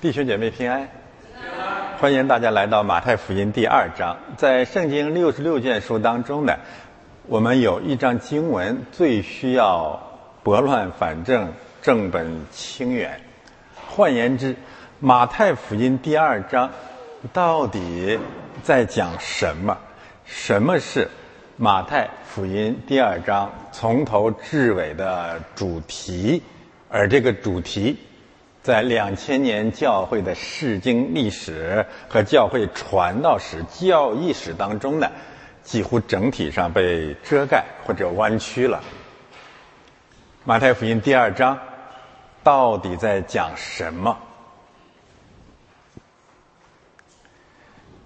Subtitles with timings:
[0.00, 0.88] 弟兄姐妹平安，
[1.98, 4.16] 欢迎大家来到马太福音第二章。
[4.38, 6.56] 在圣经六十六卷书当中呢，
[7.26, 10.00] 我们有一章经文最需要
[10.42, 11.52] 拨乱反正、
[11.82, 13.20] 正本清源。
[13.74, 14.56] 换言之，
[15.00, 16.70] 马太福音第二章
[17.34, 18.18] 到底
[18.62, 19.76] 在讲什么？
[20.24, 21.10] 什么是
[21.58, 26.42] 马太福音第二章从头至尾的主题？
[26.88, 27.98] 而这个主题。
[28.62, 35.10] 在两千年教会的释经历史和教会传道史、教义史当中呢，
[35.62, 38.82] 几乎整体上被遮盖或者弯曲了。
[40.44, 41.58] 马太福音第二章
[42.42, 44.18] 到底在讲什么？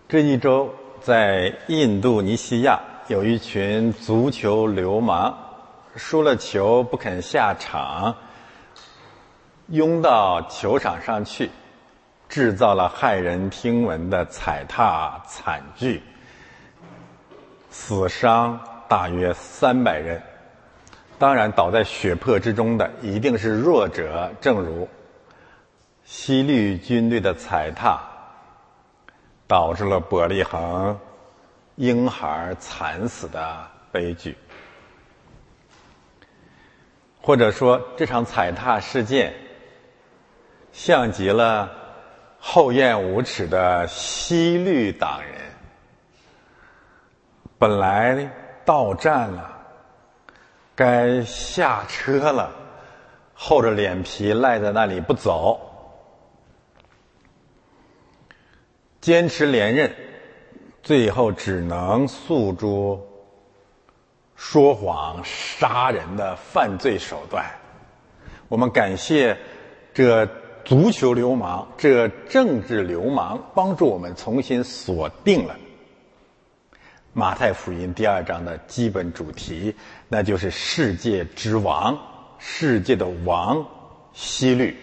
[0.09, 2.79] 这一周在印度尼西亚
[3.09, 5.37] 有一群足球流氓，
[5.97, 8.15] 输了球不肯下场。
[9.69, 11.51] 拥到球场上去，
[12.29, 16.03] 制造了骇人听闻的踩踏惨剧，
[17.71, 20.23] 死伤大约三百人。
[21.19, 24.87] 当然，倒在血泊之中的一定是弱者，正如
[26.05, 27.99] 西律军队的踩踏，
[29.47, 30.99] 导致了伯利恒
[31.77, 34.37] 婴孩惨死的悲剧，
[37.23, 39.33] 或者说这场踩踏事件。
[40.75, 41.71] 像极了
[42.41, 45.41] 厚颜无耻的西律党人，
[47.57, 48.29] 本来
[48.65, 49.57] 到站了，
[50.75, 52.51] 该下车了，
[53.35, 55.61] 厚着脸皮赖在那里不走，
[59.01, 59.95] 坚持连任，
[60.83, 63.01] 最后只能诉诸
[64.35, 67.45] 说谎、杀人的犯罪手段。
[68.49, 69.39] 我们感谢
[69.95, 70.29] 这。
[70.65, 75.57] 足球流氓，这政治流氓帮助我们重新锁定了
[77.13, 79.75] 马太福音第二章的基本主题，
[80.09, 81.97] 那就是世界之王，
[82.39, 83.65] 世界的王
[84.13, 84.77] 希律。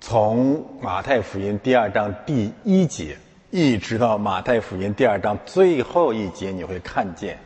[0.00, 3.16] 从马太福音第二章第一节
[3.50, 7.38] 一直到马太福音第二章最后一节，你会看见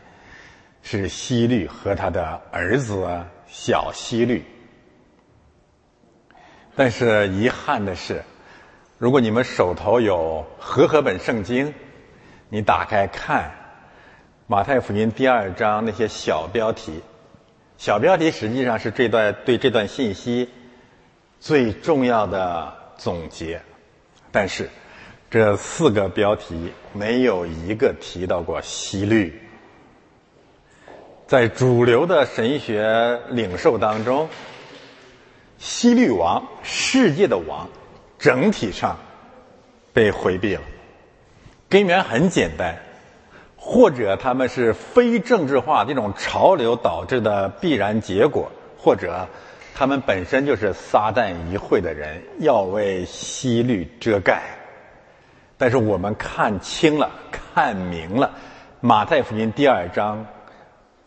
[0.81, 3.05] 是希律和他的儿子
[3.47, 4.43] 小希律。
[6.79, 8.23] 但是遗憾的是，
[8.99, 11.73] 如果你们手头有和合本圣经，
[12.49, 13.51] 你打开看
[14.45, 17.01] 马太福音第二章那些小标题，
[17.79, 20.49] 小标题实际上是这段对这段信息
[21.39, 23.59] 最重要的总结。
[24.31, 24.69] 但是
[25.31, 29.41] 这四个标题没有一个提到过西律，
[31.25, 34.29] 在主流的神学领受当中。
[35.57, 37.67] 西律王，世界的王，
[38.19, 38.97] 整体上
[39.93, 40.61] 被回避了。
[41.67, 42.77] 根源很简单，
[43.55, 49.27] 或者他们是非政治化这种潮流导致的必然结果，或者
[49.73, 54.43] 他们本身就是撒旦一会的人，要为西律遮盖。
[55.57, 58.31] 但是我们看清了，看明了，
[58.79, 60.25] 马太福音第二章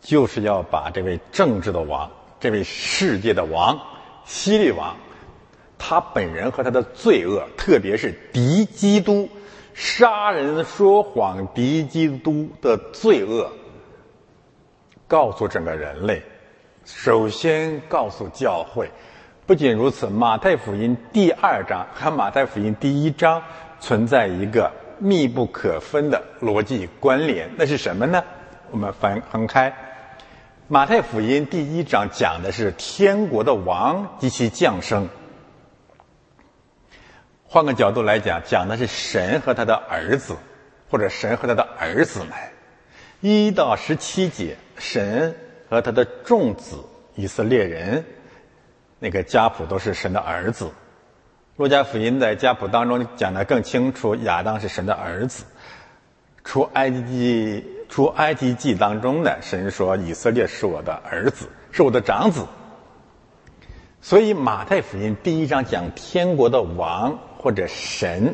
[0.01, 3.79] 就是要把这位政治的王，这位世界的王。
[4.31, 4.95] 希律王，
[5.77, 9.27] 他本人和他的罪恶，特别是敌基督、
[9.73, 13.51] 杀人说谎、敌基督的罪恶，
[15.05, 16.23] 告诉整个人类。
[16.85, 18.89] 首先告诉教会，
[19.45, 23.43] 不仅如此，马太福音第二章和马太福音第一章
[23.81, 27.49] 存在一个密不可分的逻辑关联。
[27.57, 28.23] 那是什么呢？
[28.71, 29.80] 我们翻翻开。
[30.71, 35.09] 马太福音第一章讲的是天国的王及其降生。
[37.43, 40.33] 换个角度来讲，讲的是神和他的儿子，
[40.89, 42.29] 或者神和他的儿子们。
[43.19, 45.35] 一到十七节，神
[45.69, 46.77] 和他的众子
[47.15, 48.05] 以色列人，
[48.97, 50.71] 那个家谱都是神的儿子。
[51.57, 55.43] 路加福音在家谱当中讲的更清楚，亚当是神的儿子。
[56.45, 62.47] 出埃及出埃及记当中呢，神说以色列是我的儿子，是我的长子。
[63.99, 68.33] 所以马太福音第一章讲天国的王或者神，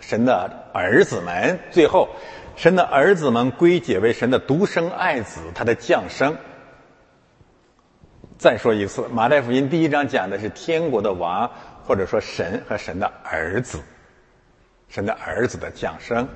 [0.00, 2.08] 神的儿子们，最后
[2.56, 6.36] 神的儿子们归结为神的独生爱子，他的降生。
[8.36, 11.48] 再说一次，马太福音第一章讲的是天国的王，
[11.86, 13.78] 或者说神和神的儿子，
[14.88, 16.28] 神的儿子的降生。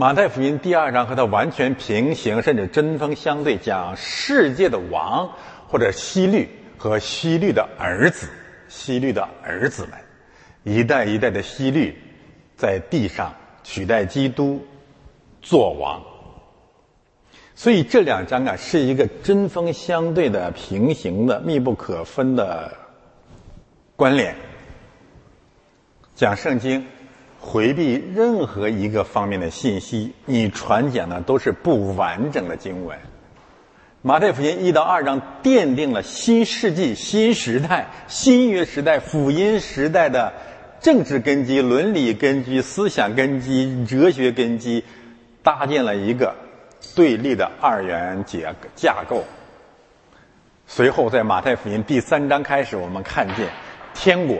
[0.00, 5.28] 马太福音第二章和它完全平行，甚至针锋相对，讲世界的王
[5.66, 8.28] 或者希律和希律的儿子，
[8.68, 9.98] 希律的儿子们。
[10.62, 11.98] 一代一代的希律
[12.56, 13.34] 在地上
[13.64, 14.64] 取代基督
[15.42, 16.00] 做王。
[17.56, 22.72] 所以这两章啊是一个针锋相对的、平行的、密不可分的
[23.96, 24.32] 关联。
[26.14, 26.86] 讲圣经，
[27.50, 32.98] 回避任何一个方面的信息，你传讲的都是不完整的经文。
[34.02, 40.34] 马太福音一到二章奠定了新世纪、新时代、新约时代、福音时代的
[40.78, 44.84] 政治根基、伦理根基、思想根基、哲学根基，
[45.42, 46.34] 搭建了一个
[46.94, 49.24] 对立的二元结架构。
[50.66, 53.48] 随后，在马太福音第三章开始，我们看见
[53.94, 54.36] 天国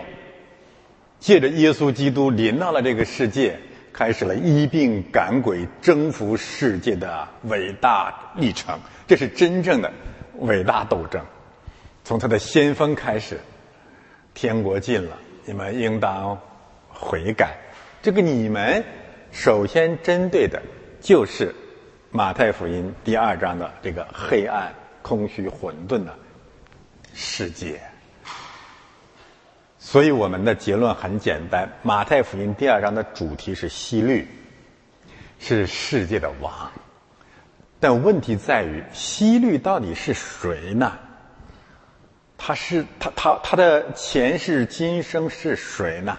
[1.21, 3.59] 借着耶稣基督临到了这个世界，
[3.93, 8.79] 开始了医病赶鬼、征服世界的伟大历程。
[9.07, 9.93] 这是真正的
[10.39, 11.21] 伟大斗争，
[12.05, 13.41] 从他的先锋开始，
[14.35, 16.39] 天国近了，你们应当
[16.89, 17.57] 悔改。
[18.01, 18.85] 这个你们
[19.33, 20.63] 首先针对的
[21.01, 21.53] 就是
[22.13, 24.73] 马太福音第二章的这个黑暗、
[25.03, 26.15] 空虚、混沌的
[27.13, 27.81] 世界。
[29.91, 34.29] 所以我们的结论很简单：马太福音第二章的主题是希律，
[35.39, 36.71] 是世界的王。
[37.81, 40.93] 但问题在于，西律到底是谁呢？
[42.37, 46.19] 他是他他他的前世今生是谁呢？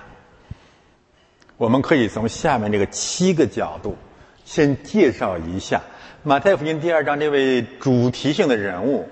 [1.58, 3.96] 我们可以从下面这个七个角度，
[4.46, 5.80] 先介绍一下
[6.24, 9.08] 马太福音第二章这位主题性的人物，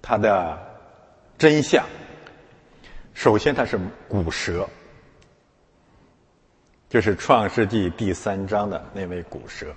[0.00, 0.58] 他的
[1.36, 1.84] 真相。
[3.18, 3.76] 首先，他是
[4.06, 4.68] 古蛇，
[6.88, 9.74] 就是创世纪第三章的那位古蛇。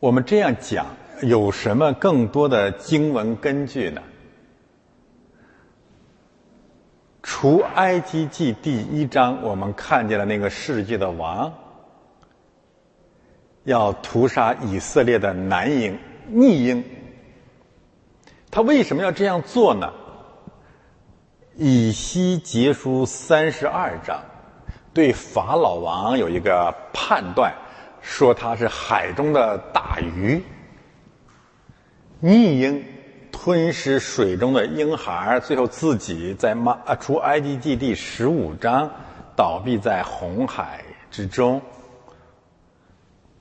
[0.00, 0.86] 我们这样讲，
[1.22, 4.02] 有什么更多的经文根据呢？
[7.22, 11.54] 除埃及记第一章，我们看见了那个世界的王
[13.62, 15.96] 要屠杀以色列的男婴、
[16.30, 16.84] 逆婴，
[18.52, 19.90] 他为什么要这样做呢？
[21.56, 24.22] 以西结书三十二章
[24.92, 27.52] 对法老王有一个判断。
[28.02, 30.42] 说他是海中的大鱼，
[32.18, 32.84] 逆婴
[33.30, 38.90] 吞噬水中的婴孩，最后自己在马啊出埃及记第十五章
[39.36, 41.62] 倒闭在红海之中。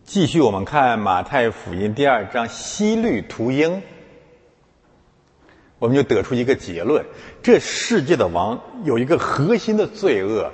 [0.04, 3.82] 继续我们看马太福音第二章西律屠婴，
[5.82, 7.04] 我们就得出一个结论：
[7.42, 10.52] 这世界的王有一个核心的罪恶。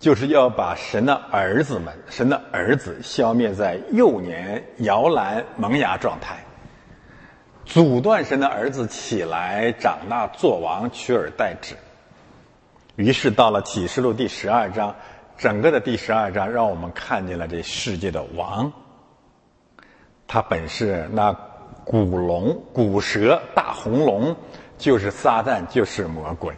[0.00, 6.44] 就是要把神的儿子们、神的儿子消灭在幼年摇篮萌芽状态，
[7.64, 11.74] 阻断神的儿子起来长大做王取而代之。
[12.96, 14.94] 于是到了启示录第十二章，
[15.38, 18.70] 整个的第十二章让我们看见了这世界的王，
[20.26, 21.32] 他本是那
[21.86, 24.36] 古龙、古蛇、大红龙，
[24.84, 26.54] 就是撒旦，就是魔鬼。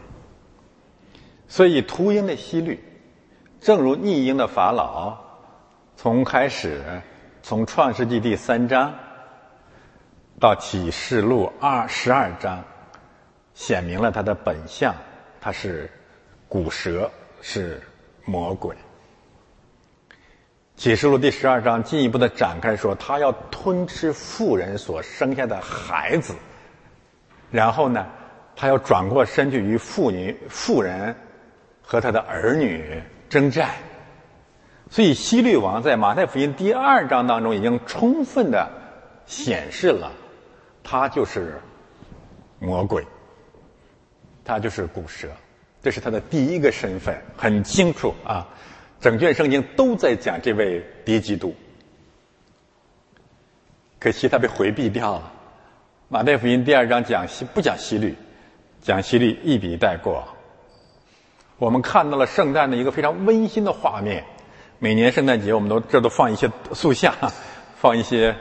[1.47, 2.83] 所以秃鹰的希律。
[3.61, 5.17] 正如逆鹰的法老，
[5.95, 6.83] 从开始，
[7.41, 8.93] 从创世纪第三章
[10.41, 12.65] 到启示录二十二章，
[13.55, 14.93] 显明了他的本相，
[15.41, 15.89] 他是
[16.49, 17.09] 古蛇，
[17.41, 17.81] 是
[18.25, 18.75] 魔鬼。
[20.75, 26.35] 启示录第十二章进一步的展开说，他要吞吃妇人所生下的孩子，
[27.51, 28.07] 然后呢，
[28.55, 31.15] 他要转过身去与妇女、妇人
[31.83, 33.03] 和他的儿女。
[33.29, 33.71] 征战，
[34.89, 38.71] 所以希律王在马太福音第二章当中已经充分的
[39.27, 40.13] 显示了，
[40.85, 41.61] 他就是
[42.61, 43.05] 魔鬼，
[44.45, 45.27] 他就是古蛇，
[45.83, 48.47] 这是他的第一个身份，很清楚啊。
[49.01, 51.53] 整卷圣经都在讲这位敌基督，
[53.99, 55.33] 可惜他被回避掉了。
[56.09, 58.15] 马太福音第二章讲希不讲希律，
[58.81, 60.23] 讲希律一笔带过。
[61.59, 64.25] 我们看到了圣诞的一个非常温馨的画面。
[64.79, 67.13] 每年圣诞节，我们都这都放一些塑像，
[67.75, 68.37] 放一些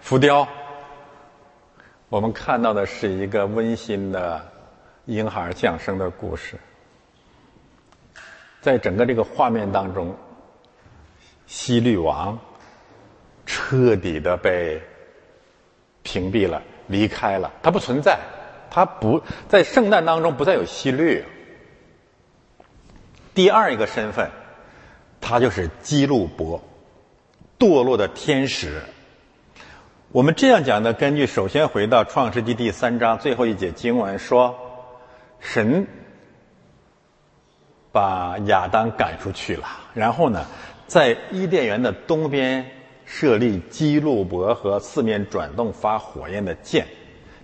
[0.00, 0.48] 浮雕。
[2.08, 4.50] 我们看到的是一个温馨的
[5.04, 6.58] 婴孩降生的故事。
[8.62, 10.16] 在整个这个画面当中，
[11.46, 12.38] 西律王
[13.44, 14.80] 彻底的被
[16.02, 18.18] 屏蔽了，离开了，他不存在，
[18.70, 21.24] 他不在圣诞当中不再有西律。
[23.34, 24.30] 第二一个身份，
[25.20, 26.62] 他就是基路伯，
[27.58, 28.82] 堕落的天使。
[30.10, 34.54] 我们这样讲的根据，首先回到创世纪第三章最后一节经文说，
[35.40, 35.86] 神
[37.90, 39.66] 把亚当赶出去了。
[39.94, 40.44] 然后呢，
[40.86, 42.70] 在伊甸园的东边
[43.04, 46.86] 设立基路伯和四面转动发火焰的剑。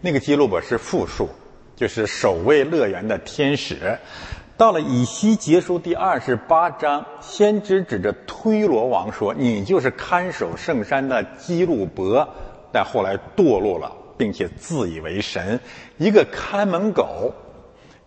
[0.01, 1.29] 那个基路伯是复数，
[1.75, 3.99] 就是守卫乐园的天使。
[4.57, 12.29] 到了以西结书第二十八章，先知指着推罗王说：“你就是看守圣山的基路伯。”
[12.73, 15.61] 但后来堕落了，并且自以为神，
[15.97, 17.33] 一个看门狗，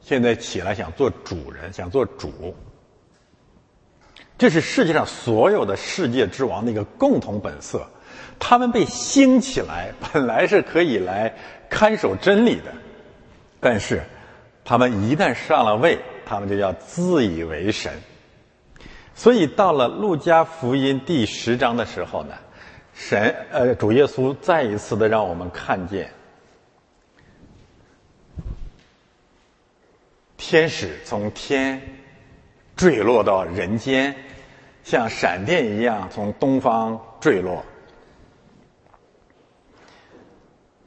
[0.01, 2.53] 现在起来想做主人，想做主。
[4.41, 7.85] 这是世界上所有的世界之王的一个共同本色。
[8.39, 11.31] 他们被兴起来， 本来是可以来
[11.69, 12.73] 看守真理的，
[13.59, 14.01] 但是
[14.65, 15.99] 他们一旦上了位。
[16.25, 17.91] 他们就要自以为神，
[19.13, 22.33] 所以到了路加福音第十章的时候呢，
[22.95, 26.09] 神呃主耶稣再一次的让我们看见
[30.37, 31.81] 天使从天
[32.77, 34.15] 坠落到人间，
[34.83, 37.63] 像闪电一样从东方坠落。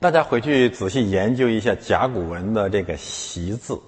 [0.00, 3.80] 大家回去仔细研究一下甲骨文的这个“习”字。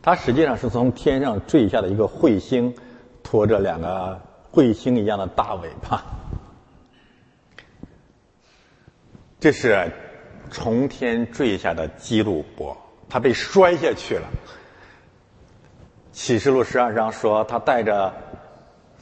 [0.00, 2.74] 它实际上是从天上坠下的一个彗星，
[3.22, 4.20] 拖着两个
[4.52, 6.04] 彗星一样的大尾巴。
[9.40, 9.90] 这是
[10.50, 12.76] 从天坠下的基路伯，
[13.08, 14.28] 他被摔下去了。
[16.12, 18.14] 启示录十二章说，他带着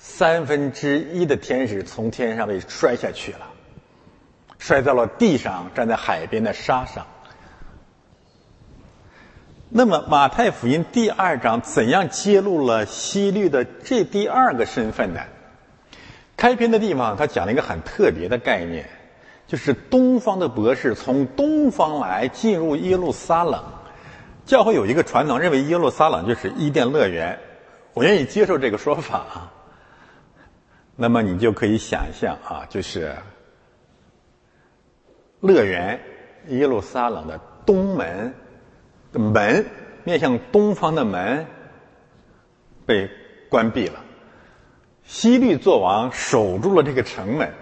[0.04, 3.46] 三分之一的天使从天上被摔下去了，
[4.58, 7.06] 摔到了地上，站在海边的沙上。
[9.68, 15.20] 那么，马太福音第二章怎样揭露了西律的这第二个身份呢？
[16.36, 18.90] 开篇的地方，他讲了一个很特别的概念，
[19.46, 23.62] 就是东方的博士从东方来进入耶路撒冷。
[24.44, 27.38] 教会有一个传统，认为耶路撒冷就是伊甸乐园。
[27.94, 29.52] 我愿意接受这个说法啊。
[30.96, 33.14] 那么你就可以想象啊，就是
[35.40, 36.00] 乐园
[36.48, 38.34] 耶路撒冷的东门。
[39.14, 39.66] 门
[40.04, 41.46] 面向东方的门
[42.86, 43.10] 被
[43.50, 44.02] 关闭了，
[45.04, 47.52] 西律作王守住了这个城门，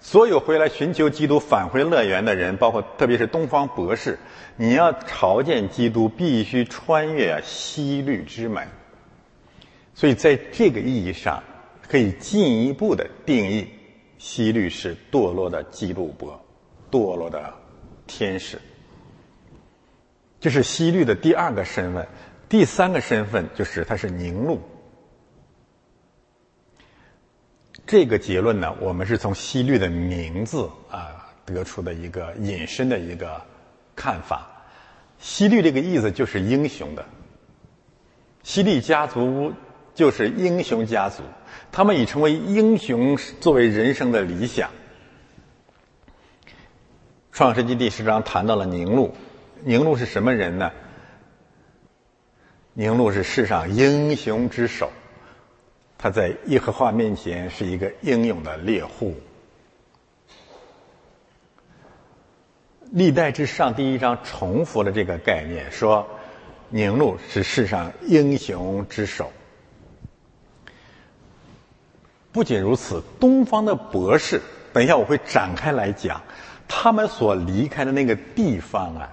[0.00, 4.18] 所有回来寻求基督返回乐园的人，包括特别是东方博士，
[4.56, 8.66] 你要朝见基督，必须穿越西律之门。
[9.94, 11.44] 所以在这个意义上，
[11.88, 13.66] 可以进一步的定义
[14.18, 16.38] 西律是堕落的基路伯，
[16.90, 17.54] 堕落的
[18.06, 18.60] 天使。
[20.38, 22.06] 这是西律的第二个身份，
[22.48, 24.60] 第三个身份就是他是宁路。
[27.86, 33.40] 这个结论呢，我们是从西律的名字啊得出的一个引申的一个
[33.96, 34.46] 看法。
[35.18, 37.04] 西律这个意思就是英雄的，
[38.42, 39.52] 西律家族
[39.98, 41.24] 就是英雄家族，
[41.72, 44.70] 他们已成为英雄作为人生的理想。
[47.32, 49.12] 创世纪第十章谈到了宁路。
[49.64, 50.70] 宁禄是什么人呢？
[52.74, 54.92] 宁禄是世上英雄之首，
[55.98, 59.16] 他在耶和华面前是一个英勇的猎户。
[62.92, 66.08] 历代之上第一章重复了这个概念，说
[66.68, 69.32] 宁禄是世上英雄之首。
[72.38, 74.40] 不仅如此，东方的博士，
[74.72, 76.20] 等一下我会展开来讲，
[76.68, 79.10] 他们所离开的那个地方啊。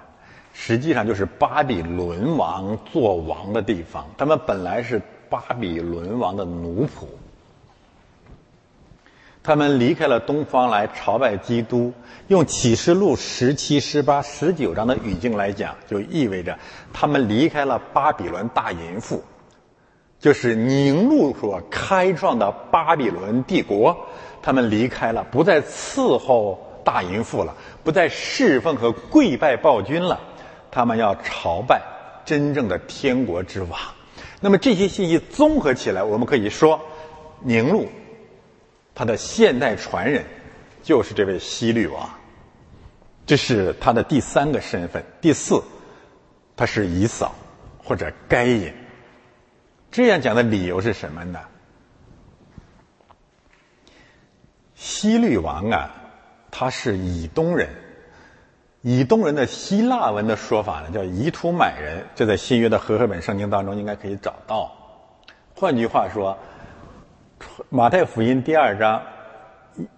[0.54, 4.08] 实际上就是巴比伦王做王的地方。
[4.16, 7.08] 他们本来是巴比伦王的奴仆，
[9.42, 11.92] 他们离开了东方来朝拜基督。
[12.28, 16.56] 用启示录十七、十八、十九章的语境来讲，就意味着
[16.94, 19.24] 他们离开了巴比伦大淫妇，
[20.26, 23.96] 就是宁路所开创的巴比伦帝国。
[24.42, 30.20] 他们离开了，不再伺候大淫妇了，不再侍奉和跪拜暴君了。
[30.72, 31.80] 他们要朝拜
[32.26, 33.80] 真正的天国之王，
[34.42, 36.82] 那么这些信息综合起来，我们可以说，
[37.42, 37.88] 宁禄
[38.96, 40.26] 他的现代传人
[40.82, 42.10] 就是这位西律王，
[43.28, 45.06] 这是他的第三个身份。
[45.22, 45.62] 第四，
[46.58, 47.32] 他是以扫
[47.78, 48.74] 或者该隐。
[49.96, 51.40] 这样讲的理由是什么呢？
[54.76, 55.90] 西律王啊，
[56.52, 57.70] 他是以东人。
[58.82, 64.70] 以东人的希腊文的说法呢，叫以土买人，这在新约的和合本圣经当中应该可以找到。
[65.54, 66.38] 换句话说，
[67.70, 69.02] 马太福音第二章，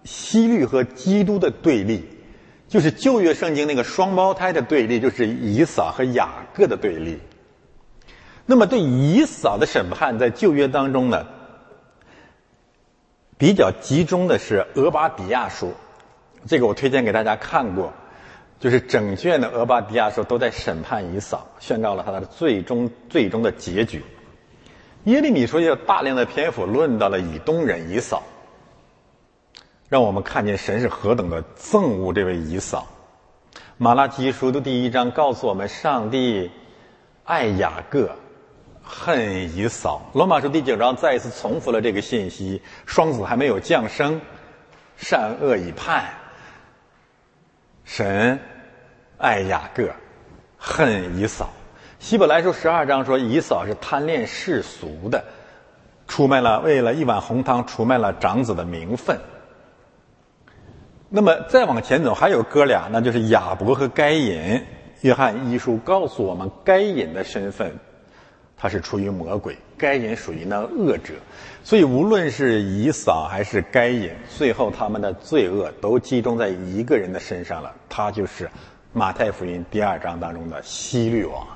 [0.04, 2.08] 希律和基督的对立，
[2.68, 7.18] 就是旧约圣经那个双胞胎的对立，就是以撒和雅各的对立。
[8.50, 11.26] 那么对以扫的审判，在旧约当中呢，
[13.36, 15.74] 比较集中的是俄巴底亚书，
[16.46, 17.92] 这个我推荐给大家看过，
[18.58, 24.02] 就是整卷的俄巴底亚书都在审判以扫，宣告了他的最终最终的结局。
[25.04, 28.22] 耶利米书有大量的篇幅论到了以东人以扫，
[29.90, 32.86] 让我们看见神是何等的憎恶这位以扫。
[33.76, 36.50] 马拉基书的第一章告诉我们，上帝
[37.24, 38.16] 爱雅各。
[38.90, 42.62] 恨以扫，罗马书第九章再一次重复了这个信息。
[42.86, 44.18] 双子还没有降生，
[44.96, 46.06] 善恶已判。
[47.84, 48.40] 神
[49.18, 49.90] 爱雅各，
[50.56, 51.50] 恨以扫。
[51.98, 55.22] 希伯来书十二章说，以扫是贪恋世俗的，
[56.06, 59.18] 出卖了为了一碗红汤，出卖了长子的名分。
[61.10, 64.64] 那么再往前走，还有哥俩，那就是亚伯和该隐。
[65.02, 67.78] 约翰一书告诉我们，该隐的身份。
[68.58, 71.14] 他是出于魔鬼，该隐属于那恶者，
[71.62, 78.50] 所以无论是以扫还是该隐，最后他们的罪恶都集中在一个人的身上了，他就是
[78.92, 81.46] 马太福音第二章当中的希律王。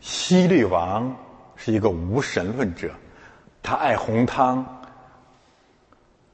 [0.00, 1.14] 西律王
[1.56, 2.90] 是一个无神论者，
[3.62, 4.82] 他爱红汤，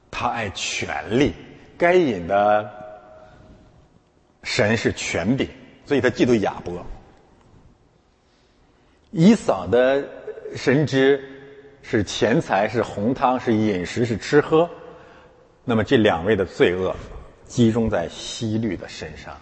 [0.09, 1.33] 他爱权力。
[1.77, 2.71] 该隐的
[4.41, 5.47] 神是权柄，
[5.85, 6.83] 所以他嫉妒亚伯。
[9.19, 10.07] 以扫的
[10.55, 11.19] 神知
[11.81, 14.69] 是钱财，是红汤，是饮食，是吃喝。
[15.65, 16.95] 那么这两位的罪恶
[17.47, 19.35] 集中在西律的身上。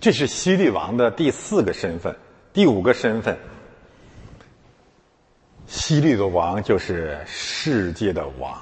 [0.00, 2.14] 这是西律王的第四个身份，
[2.52, 3.36] 第五个身份。
[5.66, 8.56] 西律的王就是世界的王。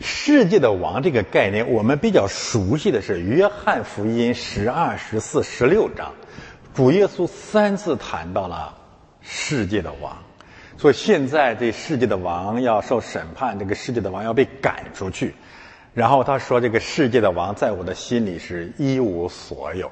[0.00, 6.14] 世界的王这个概念，我们比较熟悉的是《约翰福音》十二、十四、十六章。
[6.74, 8.74] 主耶稣三次谈到了
[9.20, 10.18] 世界的王，
[10.76, 15.36] 说现在这世界的王要受审判，这个世界的王要被赶出去。
[15.94, 19.88] 然后他说：“这个世界的王在我的心里是一无所有。”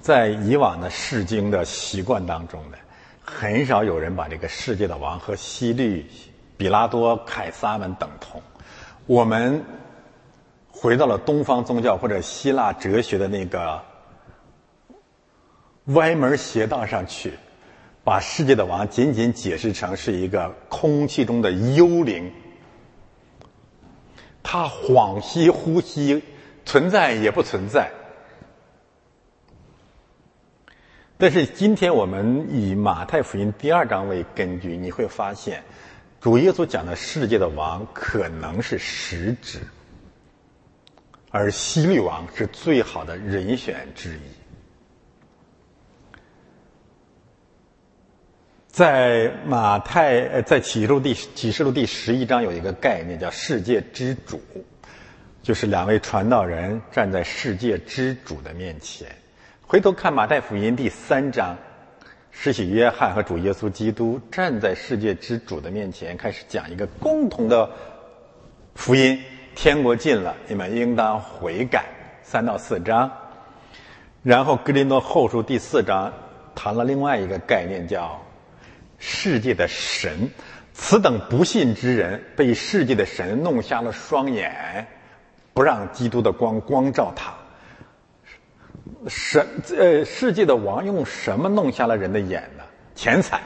[0.00, 2.78] 在以往的释经的习惯当中呢，
[3.20, 6.06] 很少有人把这个世界的王和希律、
[6.56, 8.40] 比拉多、凯撒们等同。
[9.06, 9.64] 我们。
[10.78, 13.82] 回到了东方宗教或者希腊哲学的那个
[15.86, 17.32] 歪门邪道上去，
[18.04, 22.30] 把世界的王仅仅解释成是一个空气中的幽灵，
[24.42, 26.22] 他恍兮呼吸，
[26.66, 27.90] 存在也不存在。
[31.16, 35.62] 但是今天我们以马太福音第二章为根据，你会发现，
[36.20, 39.60] 主耶稣讲的世界的王可能是实指。
[41.36, 44.20] 而希律王是最好的人选之一。
[48.68, 54.40] 在马太呃，在启示录第启示录第十一章有一个概念叫世界之主，
[55.42, 59.06] 就是两位传道人站在世界之主的面前。
[59.66, 61.54] 回头看马太福音第三章，
[62.30, 67.70] 施洗约翰和主耶稣基督站在世界之主的面前，开始讲一个共同的
[68.74, 69.22] 福音。
[69.56, 71.86] 天国近了，你们应当悔改。
[72.22, 73.10] 三到四章，
[74.22, 76.12] 然后格林多后书第四章
[76.54, 78.20] 谈了另外一个概念，叫
[78.98, 80.28] 世界的神。
[80.74, 84.86] 此等不信之人，被世界的神弄瞎了双眼，
[85.54, 87.32] 不让基督的光光照他。
[89.08, 92.64] 神呃，世界的王用什么弄瞎了人的眼呢？
[92.94, 93.40] 钱财，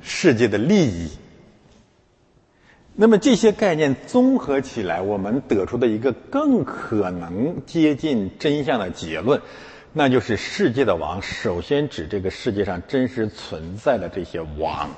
[0.00, 1.10] 世界的利益。
[3.02, 9.40] 那么这些概念综合起来，我们得出的一个更可能接近真相的结论，
[9.94, 14.90] 那就是世界的王首先指这个世界上真实存在的这些王。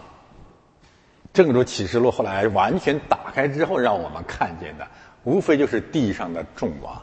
[1.33, 4.85] 正如启示录后来完全打开之后让我们看见的，
[5.23, 7.01] 无非就是地上的众王。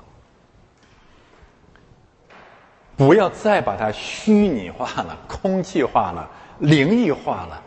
[2.97, 7.63] 不要再把它虚拟化了、空气化了、灵异化了。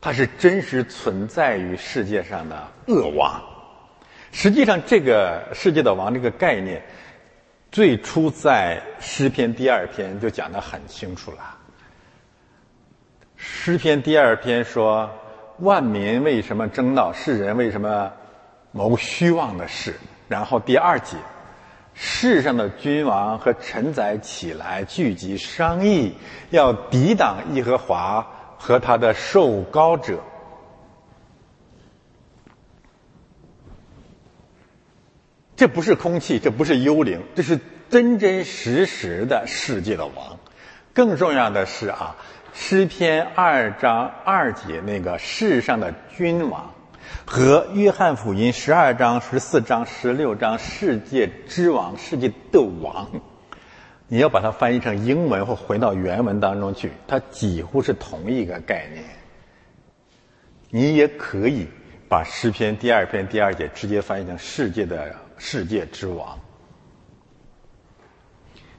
[0.00, 3.42] 它是真实存在于世界上的恶王。
[4.30, 6.82] 实际上，这个世界的王这个概念，
[7.72, 11.56] 最初在诗篇第二篇就讲得很清楚了。
[13.34, 15.10] 诗篇第二篇说
[15.60, 17.12] ：“万民为什么争闹？
[17.12, 18.12] 世人为什么
[18.70, 19.94] 谋虚妄的事？”
[20.28, 21.16] 然后第二节
[21.94, 26.14] ：“世上的君王和臣宰起来聚集商议，
[26.50, 28.24] 要抵挡耶和华。”
[28.58, 30.18] 和他的受高者，
[35.56, 40.38] 这不是空气，这不是幽灵，这是真真实实的世界的王。
[40.92, 42.16] 更重要的是啊，
[42.52, 46.74] 诗篇二章二节那个世上的君王，
[47.24, 53.08] 和约翰福音十二章、十四章、十六章世界之王、世界的王，
[54.08, 59.04] 你要把它翻译成英文或回到原文当中去，它几乎是同一个概念。
[60.70, 61.66] 你也可以
[62.08, 66.38] 把诗篇第二篇第二节直接翻译成世界的世界之王。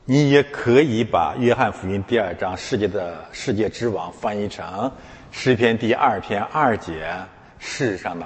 [0.06, 4.92] 你也可以把约翰福音第二章“世界的世界之王”翻译成
[5.30, 7.08] 诗篇第二篇二节
[7.60, 8.26] “世上的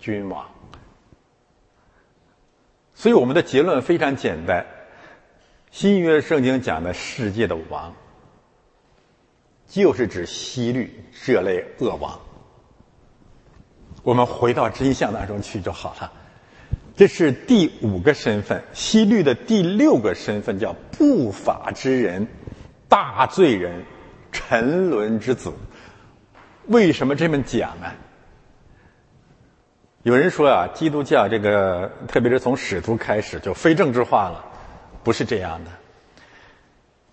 [0.00, 0.44] 君王”。
[2.94, 4.66] 所以，我们的结论非常简单：
[5.76, 7.94] 新约圣经讲的世界的王，
[9.68, 12.18] 就是指西律这类恶王。
[14.02, 16.10] 我们回到真相当中去就好了。
[16.96, 22.26] 这是第五个身份，西律的第六个身份叫不法之人、
[22.88, 23.84] 大罪人、
[24.32, 25.52] 沉沦之子。
[26.68, 27.92] 为什么这么讲呢？
[30.04, 34.42] 有人说啊，基督教这个，特别是从使徒开始就非政治化了，
[35.06, 35.70] 不是这样的。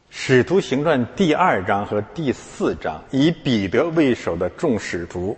[0.10, 5.38] 使徒行传第二章和第四章，以彼得为首的众使徒。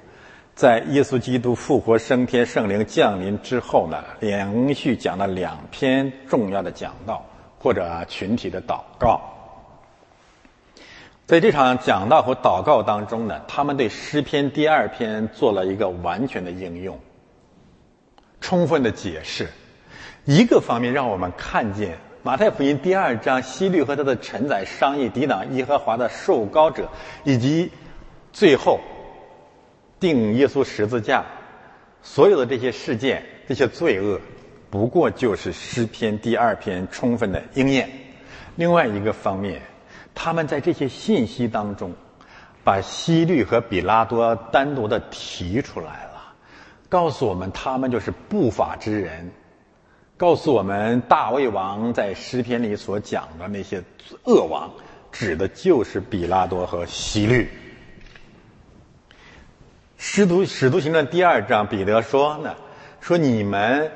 [0.54, 7.26] 在耶稣基督复活升天、圣灵降临之后呢，连续讲了两篇重要的讲道
[7.60, 9.20] 或者群体的祷告。
[11.26, 16.98] 在这场讲道和祷告当中呢，他们对诗篇第二篇做了一个完全的应用，
[18.40, 19.50] 充分的解释。
[20.24, 26.90] 一个方面让我们看见马太福音第二章希律和他的臣宰商议抵挡耶和华的受膏者，
[27.24, 27.72] 以及
[28.34, 28.80] 最后。
[30.00, 31.24] 定耶稣十字架，
[32.02, 34.20] 所有的这些事件、这些罪恶，
[34.72, 37.88] 不过就是诗篇第二篇充分的应验。
[38.56, 39.62] 另外一个方面，
[40.16, 41.94] 他们在这些信息当中，
[42.64, 46.34] 把希律和比拉多单独的提出来了，
[46.90, 49.32] 告诉我们他们就是不法之人，
[50.18, 53.84] 告诉我们大卫王在诗篇里所讲的那些
[54.24, 54.72] 恶王，
[55.12, 57.50] 指的就是比拉多和希律。
[59.98, 62.56] 使徒使徒行传第二章，彼得说呢，
[63.02, 63.92] 说你们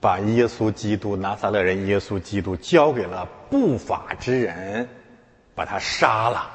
[0.00, 4.88] 把耶稣基督拿撒勒人耶稣基督交给了不法之人，
[5.54, 6.50] 把他杀了。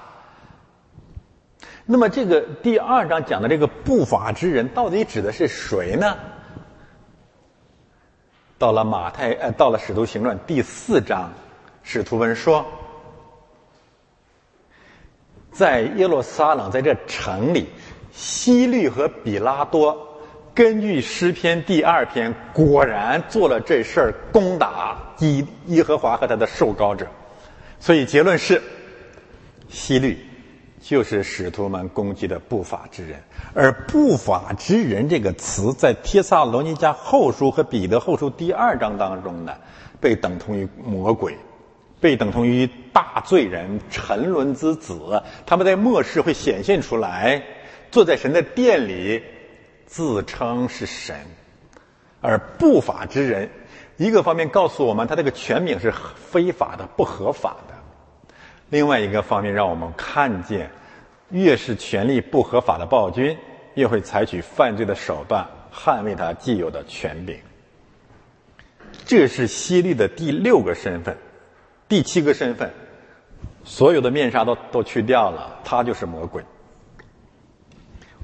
[1.86, 6.18] 那么这个第二章讲的这个不法之人，到底指的是谁呢？
[8.58, 11.32] 到了马太，呃，到了使徒行传第四章，
[11.84, 12.66] 使徒们说，
[15.52, 17.68] 在耶路撒冷，在这城里。
[18.14, 19.96] 希律和比拉多
[20.56, 27.06] 根据诗篇第二篇，果然做了这事儿，攻打耶耶和华和他的受膏者。
[27.80, 28.60] 所以结论是，
[29.70, 30.18] 希律
[30.82, 33.22] 就是使徒们攻击的不法之人。
[33.60, 39.56] 而不法之人这个词，在帖撒罗尼迦后书和彼得后书第二章当中呢，
[40.00, 41.36] 被等同于魔鬼，
[42.00, 45.24] 被等同于大罪人、沉沦之子。
[45.48, 47.42] 他们在末世会显现出来。
[47.90, 49.24] 坐在神的殿里，
[49.88, 51.16] 自称是神，
[52.22, 53.50] 而不法之人，
[53.96, 57.74] 一个方面告诉我们他这个权柄是非法的、不合法的；
[58.70, 60.70] 另外一个方面让我们看见，
[61.30, 63.38] 越是权力不合法的暴君，
[63.76, 67.38] 越会采取犯罪的手段捍卫他既有的权柄。
[69.06, 71.18] 这是西律的第六个身份，
[71.90, 72.72] 第七个身份，
[73.64, 76.44] 所有的面纱都都去掉了，他就是魔鬼。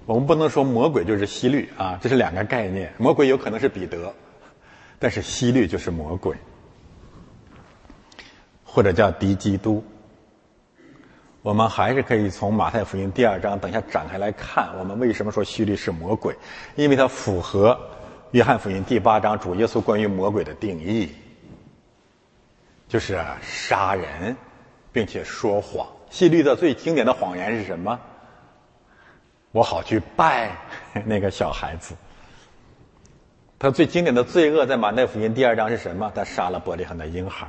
[0.06, 2.94] 我们不能说魔鬼就是希律啊，这是两个概念。
[2.98, 4.13] 魔鬼有可能是彼得，
[5.00, 6.36] 但是希律就是魔鬼，
[8.63, 9.84] 或者叫敌基督。
[11.43, 16.34] 我们还是可以从马太福音第二章等下展开来看，我们为什么说西律是魔鬼？
[16.75, 17.77] 因为它符合
[18.32, 21.13] 约翰福音第八章主耶稣关于魔鬼的定义，
[22.88, 24.34] 就是杀人，
[24.93, 25.86] 并且说谎。
[26.10, 27.99] 西律的最经典的谎言是什么？
[29.51, 30.49] 我好去拜
[31.03, 31.93] 那个小孩子。
[33.60, 36.10] 他最经典的罪恶在马太福音第二章是什么？
[36.15, 37.45] 他杀了伯利恒的婴孩，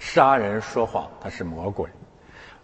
[0.00, 1.88] 杀人说谎，他是魔鬼。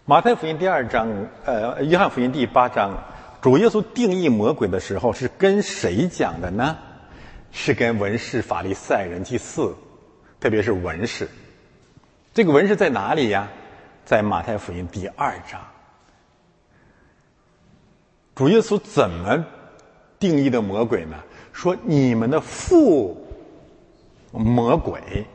[0.09, 1.09] 马太福音第二章，
[1.43, 2.97] 呃，约翰福音第八章，
[3.41, 6.77] 主耶稣定义魔鬼的时候是跟谁讲的呢？
[7.51, 9.75] 是跟文士、法利赛人、祭祀，
[10.39, 11.27] 特别是文士。
[12.33, 13.49] 这个文士在哪里呀？
[14.05, 15.59] 在马太福音第二章。
[18.33, 19.45] 主耶稣怎么
[20.19, 21.17] 定义的魔鬼呢？
[21.51, 23.27] 说你们的父
[24.31, 25.25] 魔鬼，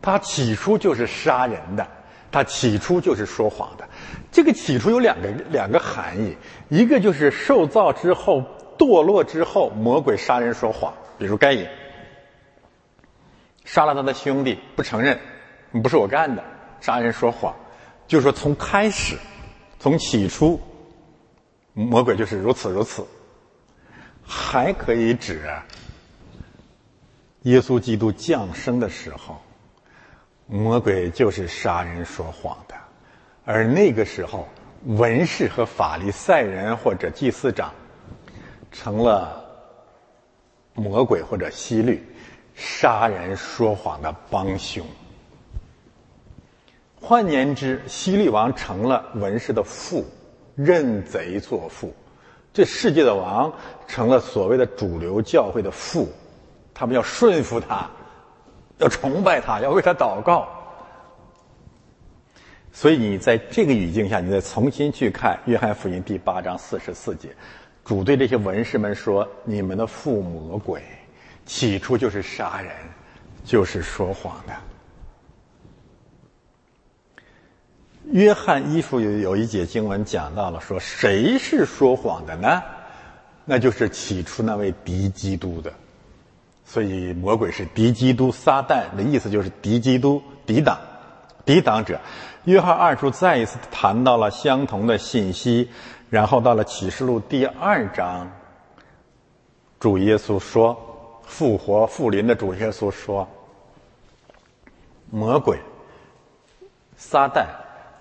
[0.00, 1.86] 他起初就是杀人的，
[2.30, 3.88] 他起初就是说谎的。
[4.30, 6.36] 这个起初有两个两个含义，
[6.68, 8.44] 一个就是受造之后
[8.78, 11.66] 堕落之后，魔鬼杀人说谎，比如该隐
[13.64, 15.18] 杀了他的兄弟，不承认，
[15.82, 16.44] 不是我干的，
[16.80, 17.54] 杀人说谎，
[18.06, 19.16] 就是说从开始，
[19.78, 20.60] 从起初，
[21.72, 23.06] 魔鬼就是如此如此。
[24.30, 25.50] 还可以指
[27.42, 29.40] 耶稣基督降生的时候，
[30.50, 32.74] 魔鬼就是杀人说谎的，
[33.44, 34.48] 而那个时候，
[34.86, 37.70] 文士和法利赛人或者祭司长
[38.72, 39.44] 成了
[40.72, 42.02] 魔鬼或者希律
[42.54, 44.82] 杀人说谎的帮凶。
[46.98, 50.02] 换言之，希律王成了文士的父，
[50.54, 51.94] 认贼作父。
[52.54, 53.52] 这世界的王
[53.86, 56.08] 成了所谓的主流教会的父，
[56.72, 57.88] 他们要顺服他，
[58.78, 60.48] 要崇拜他，要为他祷告。
[62.72, 67.28] 所以你在这个语境下，你再重新去看《约翰福音》第八章四十四节，
[67.84, 70.80] 主对这些文士们说：“你们的父魔鬼，
[71.44, 72.72] 起初就是杀人，
[73.44, 74.54] 就是说谎的。”
[78.12, 82.62] 约翰一书有有一节经文讲到了，说谁是说谎的呢？
[83.44, 85.72] 那就是起初那位敌基督的。
[86.68, 90.78] 所以魔鬼是敌基督，撒旦的意思就是敌基督、抵挡、
[91.46, 91.98] 抵挡者。
[92.44, 95.70] 约翰二书再一次谈到了相同的信息，
[96.10, 98.30] 然后到了启示录第二章，
[99.80, 100.78] 主耶稣说
[101.24, 103.26] ：“复活复临的主耶稣说，
[105.10, 105.58] 魔鬼、
[106.98, 107.46] 撒旦。”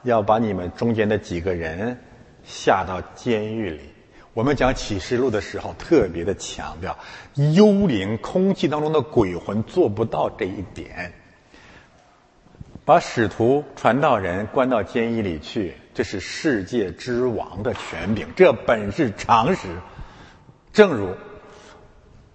[0.04, 1.98] 要把你们中间的几个人
[2.46, 3.82] 下到监狱里。
[4.38, 6.96] 我们讲启示录的时候，特别的强调，
[7.56, 11.12] 幽灵、空气当中的鬼魂做不到这一点。
[12.86, 19.70] 把使徒、传道人关到监狱里去，这是世界之王的权柄，这本是常识。
[20.72, 21.16] 正如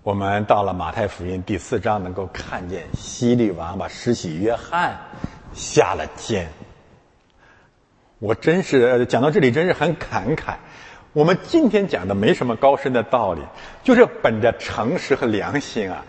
[0.02, 4.98] 我们到了马太福音第四章，能够看见希律王把施洗约翰
[5.54, 6.48] 下了监。
[8.18, 10.56] 我真是讲到这里，真是很感慨。
[11.12, 13.42] 我们今天讲的没什么高深的道理，
[13.84, 16.04] 就是本着诚实和良心啊，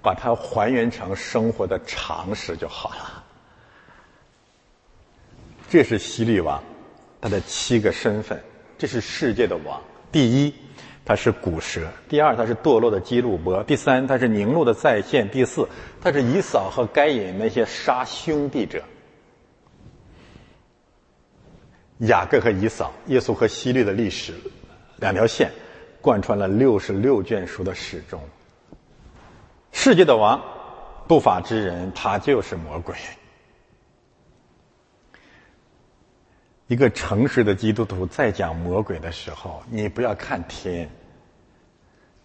[0.00, 3.24] 把它还原成生活的常识就好了。
[5.68, 6.62] 这是希律王，
[7.20, 8.40] 他的七个身份。
[8.78, 9.80] 这是世界的王。
[10.12, 10.54] 第一，
[11.04, 15.68] 他是古蛇；第二，他是堕落的基路伯；第三，他是宁路的再现；第四，
[16.00, 18.84] 他是以扫和该隐那些杀兄弟者。
[22.06, 24.34] 雅各和以扫，耶稣和希律的历史，
[24.96, 25.50] 两条线
[26.00, 28.20] 贯穿了六十六卷书的始终。
[29.72, 30.42] 世界的王，
[31.08, 32.94] 不法之人，他就是魔鬼。
[36.66, 40.88] 一个诚实的基督徒在讲魔鬼的时候，你不要看天，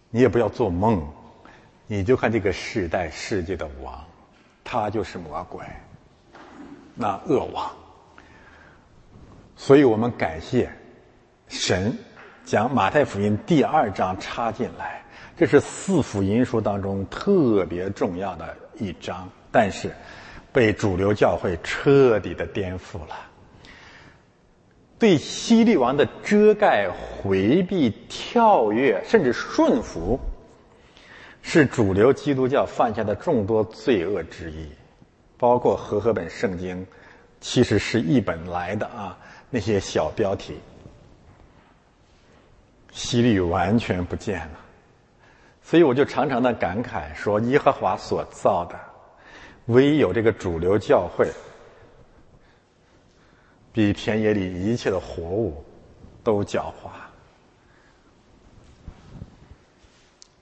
[0.10, 1.06] 你也不要做梦，
[1.88, 4.04] 你就看这个世代世界的王，
[4.64, 5.66] 他就是魔鬼，
[6.96, 7.70] 那恶王。
[9.60, 10.70] 所以我们感谢
[11.50, 11.94] 神，
[12.46, 15.04] 将马太福音第二章插进来，
[15.38, 19.92] 这是四福音书当中特别重要的一章，但是
[20.54, 23.16] 被主流教会彻底的颠覆了。
[24.98, 30.18] 对希律王的遮盖、回避、跳跃，甚至顺服，
[31.42, 34.72] 是主流基督教犯下的众多罪恶之一，
[35.38, 36.88] 包括和合本圣经，
[37.42, 39.18] 其实是一本来的啊。
[39.50, 40.60] 那些小标题，
[42.92, 44.60] 希律完全不见了，
[45.64, 48.80] 所以我就常常的感慨说：耶和华所造的，
[49.66, 51.32] 唯有这个主流教会，
[53.72, 55.64] 比田野里一切的活物
[56.24, 56.92] 都狡猾。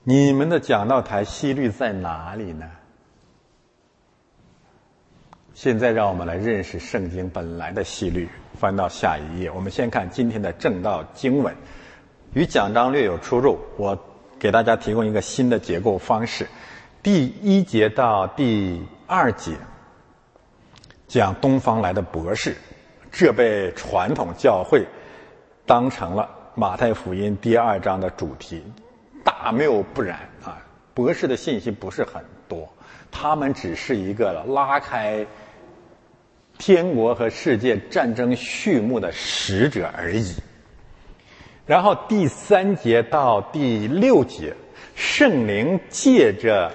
[0.04, 2.70] 你们的讲道台希律在哪里呢？
[5.60, 8.28] 现在让我们来认识圣经本来的希律。
[8.60, 11.52] 翻到下一页，我们先看今天的正道经文，
[12.32, 13.58] 与讲章略有出入。
[13.76, 13.98] 我
[14.38, 16.46] 给大家提供一个新的结构方式：
[17.02, 19.56] 第一节到第二节
[21.08, 22.54] 讲东方来的博士，
[23.10, 24.86] 这被传统教会
[25.66, 28.62] 当成了马太福音第二章的主题。
[29.24, 30.64] 大谬不然啊！
[30.94, 32.68] 博士的信息不是很多，
[33.10, 35.26] 他们只是一个拉开。
[36.58, 40.34] 天国和世界战争序幕的使者而已。
[41.64, 44.54] 然后第三节到第六节，
[44.94, 46.72] 圣灵借着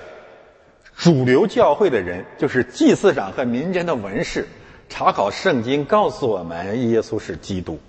[0.96, 4.48] 主流教会的人，就是祭司长和民间的文士，
[4.90, 7.80] 查考圣经，告诉我们耶稣是基督，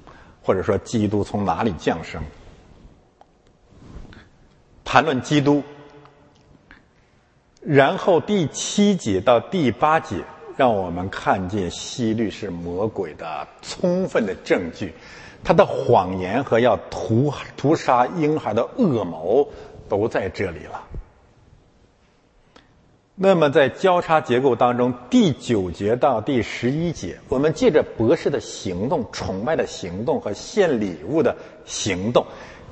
[0.42, 2.22] 或者说基督从哪里降生。
[4.82, 5.62] 谈论基督，
[7.60, 10.24] 然后第七节到第八节，
[10.56, 14.94] 让我们看见希律是魔鬼的充分的证据，
[15.42, 19.48] 他的谎言和要屠屠杀婴孩的恶谋
[19.88, 20.82] 都在这里了。
[23.16, 32.26] 那么，在交叉结构当中，第九节到第十一节，我们借着博士的行动、崇拜的行动和献礼物的行动，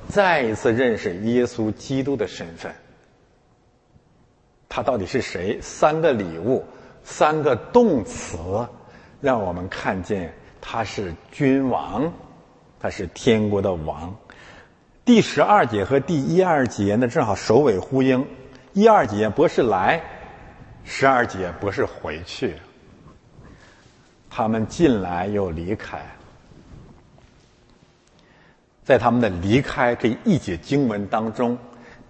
[0.09, 2.73] 再一次认识耶稣基督的身份。
[4.67, 5.59] 他到底是谁？
[5.61, 6.65] 三个礼物，
[7.03, 8.37] 三个动词，
[9.21, 12.11] 让我们看见他是君王，
[12.79, 14.15] 他是天国的王。
[15.05, 18.25] 第十二节和第一二节呢，正好首尾呼应。
[18.71, 20.01] 一二节，博士来。
[20.85, 22.55] 十二节不是回去，
[24.29, 26.01] 他们进来又离开，
[28.83, 31.57] 在他们的离开这一节经文当中，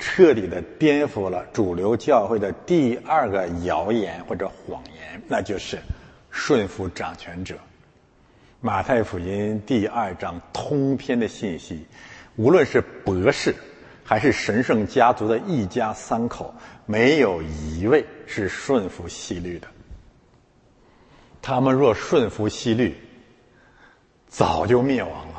[0.06, 5.80] 彻底的颠覆了主流教会的第二个谣言或者谎言，那就是
[6.30, 7.56] 顺服掌权者。
[8.60, 11.86] 马太福音第二章通篇的信息，
[12.36, 13.56] 无论是博士。
[14.06, 16.54] 还是神圣家族的一家三口，
[16.86, 19.68] 没有一位是顺服西律的。
[21.42, 22.98] 他们若顺服西律，
[24.28, 25.33] 早就灭亡了。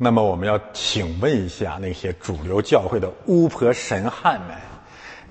[0.00, 4.56] 那么，我们要请问一下那些主流教会的巫婆神汉们：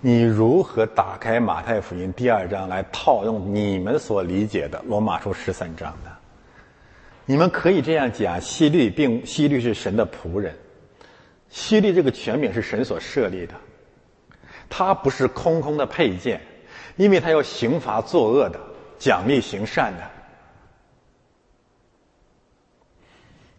[0.01, 6.11] 你如何打开马太福音第二章来套用你们所理解的罗马书十三章呢？
[7.25, 10.53] 你们可以这样讲：西律并西律是神的仆人，
[11.47, 13.53] 西律这个权柄是神所设立的，
[14.67, 16.41] 他不是空空的配件，
[16.97, 18.59] 因为他要刑罚作恶的，
[18.99, 20.03] 奖励行善的。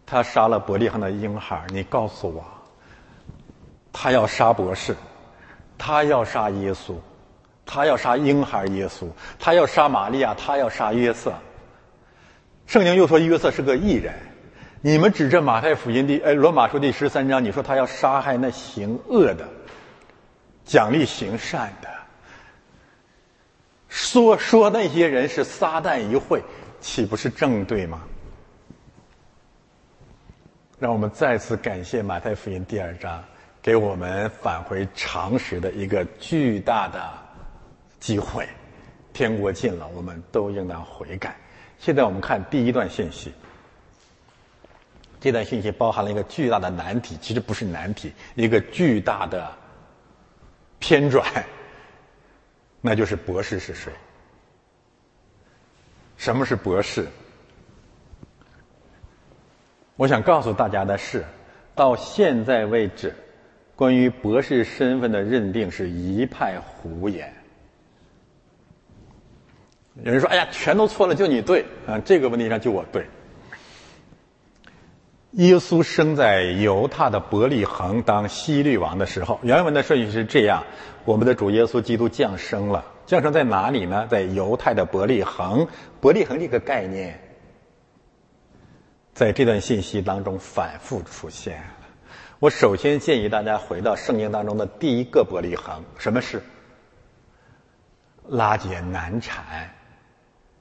[0.09, 2.43] 他杀了伯利恒的婴孩，你告诉我，
[3.93, 4.95] 他要杀博士，
[5.77, 6.95] 他要杀耶稣，
[7.63, 11.31] 他要杀婴孩耶稣，他要杀玛利亚，他要杀约瑟。
[12.65, 14.15] 圣经又说约瑟是个异人，
[14.81, 19.47] 你们指着马太福音第哎罗马书第十三章，你说他要杀害那行恶的，
[20.65, 21.89] 奖励行善的，
[23.89, 26.43] 说说那些人是撒旦一会，
[26.81, 28.01] 岂不是正对吗？
[30.79, 33.21] 让我们再次感谢马太福音第二章，
[33.61, 37.03] 给我们返回常识的一个巨大的
[37.99, 38.47] 机会。
[39.11, 41.35] 天国近了，我们都应当悔改。
[41.79, 43.33] 现在我们看第一段信息，
[45.19, 49.51] 这段信息包含了一个巨大的难题，其实不是难题，一个巨大的
[50.79, 51.43] 偏转，
[52.79, 53.91] 那就是博士是谁？
[56.15, 57.05] 什么是博士？
[59.99, 61.25] 我想告诉大家的是，
[61.75, 63.13] 到现在为止，
[63.75, 67.33] 关于博士身份的认定是一派胡言。
[70.01, 71.99] 有人说：“哎呀，全都错了，就你对啊！
[71.99, 73.07] 这个问题上就我对。”
[75.31, 80.63] 耶稣生在犹太的伯利恒当希律王的时候，原文的顺序是这样：
[81.03, 84.07] 我们的主耶稣基督降生了，降生在哪里呢？
[84.09, 85.67] 在犹太的伯利恒。
[85.99, 87.19] 伯利恒这个概念，
[89.19, 91.61] 在这段信息当中反复出现。
[92.39, 96.41] 我首先建议大家回到圣经当中的第一个伯利恒，什么是
[98.29, 99.69] 拉结难产？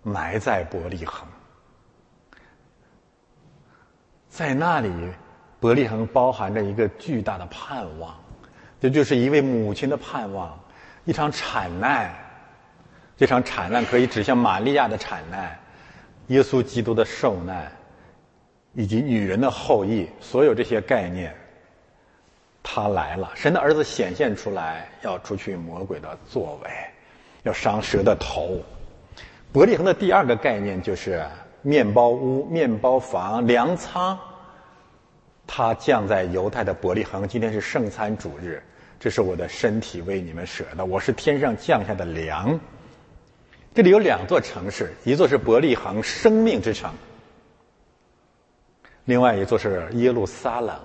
[0.02, 1.24] 埋在伯利恒，
[4.28, 4.90] 在那里，
[5.60, 8.12] 伯利恒包含着一个巨大的盼望，
[8.80, 10.58] 这就是一位母亲的盼望，
[11.04, 12.12] 一场产难。
[13.16, 15.60] 这场产难可以指向玛利亚的产难，
[16.26, 17.70] 耶稣基督的受难，
[18.78, 21.34] 以及女人的后裔，所有这些概念，
[22.62, 26.70] 他来了，神的儿子显现出来，要除去魔鬼的作为，
[27.42, 28.60] 要伤蛇的头。
[29.50, 31.26] 伯利恒的第二个概念就是
[31.60, 34.16] 面包屋、面包房、粮仓。
[35.44, 38.62] 它降在犹太的伯利恒，今天是圣餐主日，
[39.00, 42.60] 这是我的身体为你们舍的，我是天上降下的粮。
[43.74, 46.92] 这里有两座城市，一座是伯利恒，生命之城；
[49.08, 50.78] 另外一座是耶路撒冷，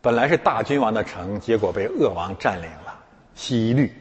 [0.00, 2.96] 本来是大君王的城，结果被恶王占领了。
[3.34, 3.92] 西律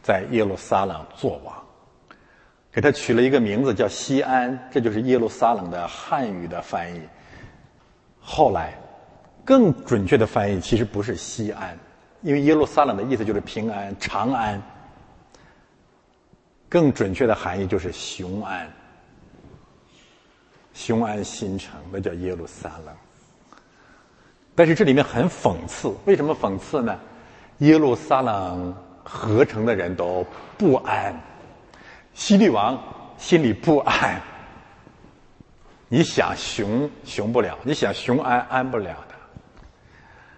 [0.00, 1.52] 在耶路撒冷作王。
[2.70, 7.02] 给他取了一个名字叫西安，这就是耶路撒冷的汉语的翻译。
[8.20, 8.78] 后来，
[9.44, 11.76] 更准确的翻译其实不是西安，
[12.22, 14.62] 因为耶路撒冷的意思就是平安、长安。
[16.68, 18.72] 更准确的含义就是雄安，
[20.74, 22.94] 雄安新城，那叫耶路撒冷。
[24.54, 26.98] 但是这里面很讽刺，为什么讽刺呢？
[27.58, 30.26] 耶路撒冷合成的人都
[30.58, 31.14] 不安，
[32.12, 32.78] 希律王
[33.16, 34.20] 心里不安。
[35.88, 39.14] 你想雄雄不了，你想雄安安不了的，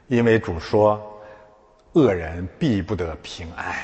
[0.08, 1.00] 因为主说，
[1.92, 3.74] 恶人必不得平安。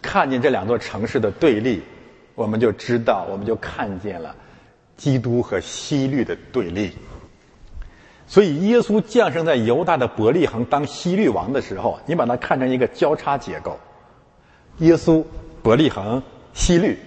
[0.00, 1.82] 看见这两座城市的对立，
[2.36, 4.34] 我们就知道，我们就看见了
[5.00, 6.92] 基督和西律的对立。
[8.26, 13.80] 所以，耶稣降生在犹大的伯利恒当西律王的时候，你把它看成一个交叉结构：
[14.78, 15.24] 耶稣、
[15.62, 16.22] 伯利恒、
[16.52, 16.98] 西律，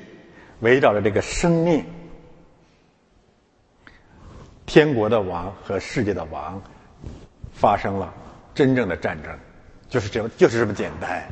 [0.61, 1.85] 围绕着这个生命。
[4.65, 6.59] 天国的王和世界的王
[7.53, 8.11] 发生了
[8.55, 9.31] 真正的战争，
[9.87, 11.23] 就是这，就是这么简单。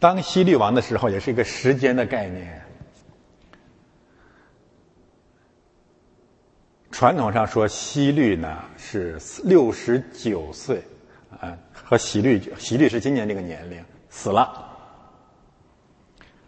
[0.00, 2.61] 当西律王的时候，也是一个时间的概念。
[6.92, 10.82] 传统上说，西律呢是六十九岁，
[11.40, 14.68] 啊，和喜律，喜律是今年这个年龄死了。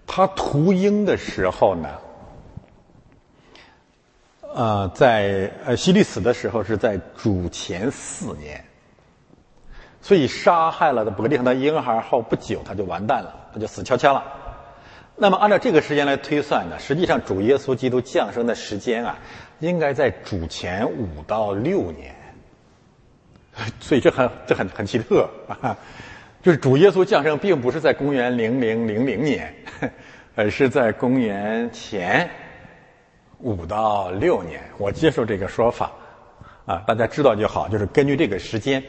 [0.06, 1.88] 他屠鹰的时候呢？
[4.54, 8.64] 呃，在呃，西律死的时候是在主前四年，
[10.00, 14.22] 所以杀害了伯利恒的婴孩后不久，他就完蛋了，他就死翘翘了。
[15.16, 19.18] 那么按照这个时间来推算呢，实际上主耶稣基督降生的时间啊，
[19.64, 22.14] 应该在主前五到六年。
[23.80, 25.76] 所以这很这很很奇特啊，
[26.42, 29.54] 就是主耶稣降生并不是在公元零零零零年，
[30.34, 32.28] 而是在公元前。
[33.40, 35.92] 五到六年，我接受这个说法，
[36.64, 37.68] 啊，大家知道就好。
[37.68, 38.82] 就是根据这个时间，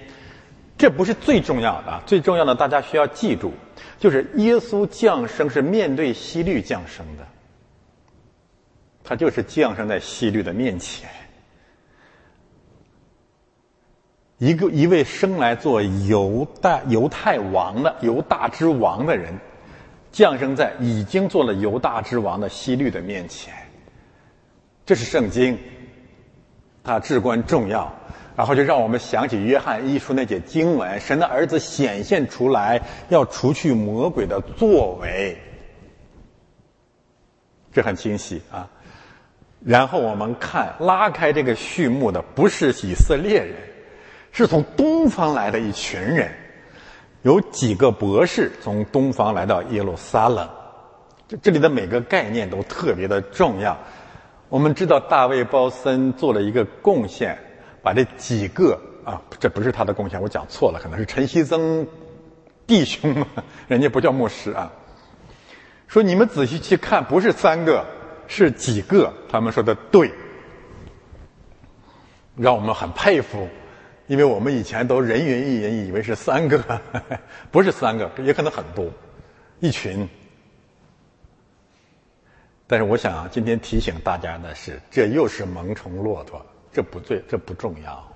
[0.78, 3.52] 这不是最重要的，最重要的大家需要记住，
[4.00, 7.28] 就是耶稣降生是面对西律降生的，
[9.06, 11.08] 他就是降生在西律的面前，
[14.40, 19.32] 一个一位生来做犹大犹太王的犹大之王的人，
[20.12, 23.54] 降生在已经做了犹大之王的西律的面前。
[24.88, 25.58] 这是圣经，
[26.84, 27.94] 它至关重要。
[28.36, 35.38] 然后就让我们想起约翰一书那节经文：神的儿子显现出来，要除去魔鬼的作为。
[37.72, 38.70] 这很清晰啊。
[39.66, 43.56] 然后我们看拉开这个序幕的，不是以色列人，
[44.32, 46.32] 是从东方来的一群人，
[47.24, 50.48] 有几个博士从东方来到耶路撒冷。
[51.28, 53.76] 这这里的每个概念都特别的重要。
[54.50, 57.36] 我们知道大卫·鲍森做了一个贡献，
[57.82, 61.88] 把这几个啊，这不是他的贡献，我讲错了，可能是陈锡曾
[62.68, 63.26] 弟兄，
[63.68, 64.72] 人家不叫牧师啊。
[65.88, 67.84] 说你们仔细去看，不是三个，
[68.28, 69.14] 是几个？
[69.30, 70.12] 他们说的对，
[72.36, 73.48] 让我们很佩服，
[74.08, 76.82] 因为我们以前都人云亦云，以为是三个，
[77.52, 78.88] 不是三个，也可能很多，
[79.60, 80.08] 一群。
[82.68, 88.12] 但是我想今天提醒大家的是，这又是蒙虫骆驼，这不对，这不重要。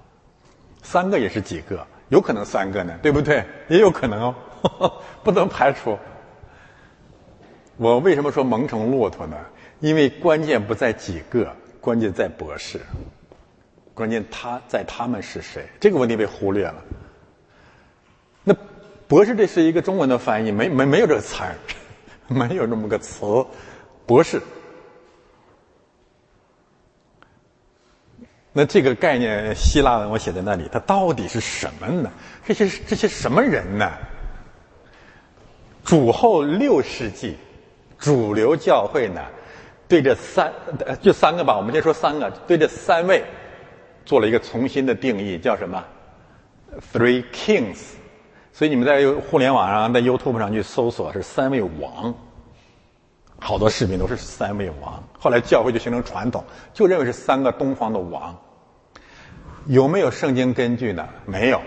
[0.82, 3.46] 三个也是几个，有可能三个呢，对不对？
[3.68, 4.34] 也有可能
[4.80, 5.98] 哦， 不能排除。
[7.78, 9.38] 我为什么说蒙虫骆驼呢？
[9.80, 12.80] 因为关键不在几个，关键在博士，
[13.94, 15.66] 关键他在他们是谁？
[15.80, 16.84] 这个问题被忽略了。
[18.44, 18.56] 那
[19.08, 21.56] 博士这是一个中文的翻译，没没没有这个词儿，
[22.28, 23.26] 没有这么个词。
[24.06, 24.42] 博士，
[28.52, 32.12] 那这个概念希腊文我写在那里，它到底是什么呢？
[32.46, 33.90] 这些这些什么人呢？
[35.86, 37.38] 主后六世纪，
[37.98, 39.22] 主流教会呢，
[39.90, 40.54] 对这三
[41.02, 43.24] 就三个吧，我们先说三个，对这三位
[44.06, 45.84] 做了一个重新的定义，叫什么
[46.94, 47.96] ？Three Kings。
[48.54, 52.14] 所以你们在互联网上，在 YouTube 上去搜索是三位王。
[53.40, 58.38] 好多视频都是三位王，后来教会就形成传统，就认为是三个东方的王。
[59.66, 61.08] 有没有圣经根据呢？
[61.26, 61.62] 没有。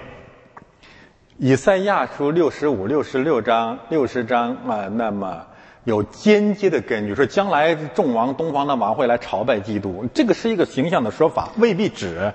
[1.38, 5.46] 以赛亚书六十五、六十六章、六十章啊，那么
[5.84, 12.32] 有间接的根据，说将来众王东方的王会来朝拜基督，这个是一个形象的说法，未必指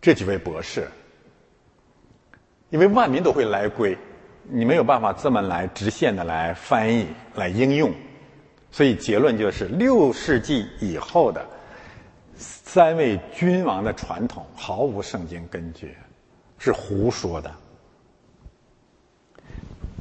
[0.00, 0.88] 这几位博士，
[2.70, 3.96] 因为万民都会来归。
[4.52, 7.92] 你没有办法这么来直线的来翻译、来应用，
[8.70, 11.46] 所以结论就是六世纪以后的
[12.34, 15.94] 三位君王的传统毫无圣经根据，
[16.58, 17.54] 是胡说的。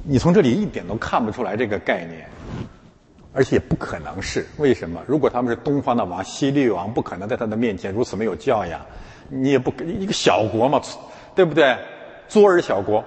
[0.04, 2.28] 你从这里一点都看不出来这个概念，
[3.34, 5.02] 而且也不可能是为什么？
[5.08, 8.80] 如果他们是东方的王，西律王不可能在他的面前如此没有教养。
[9.28, 10.82] 你也不一个小国嘛，
[11.36, 11.78] 对不对？
[12.28, 13.04] 作儿小国，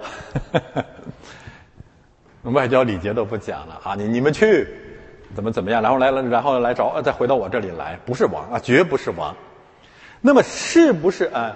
[2.43, 3.95] 外交礼节都不讲了啊！
[3.95, 4.67] 你你们去
[5.35, 5.81] 怎么怎么样？
[5.81, 9.35] 然后来了，然后来找，再回到我这里来，不是王啊，绝不是王。
[10.21, 11.55] 那么是不是啊？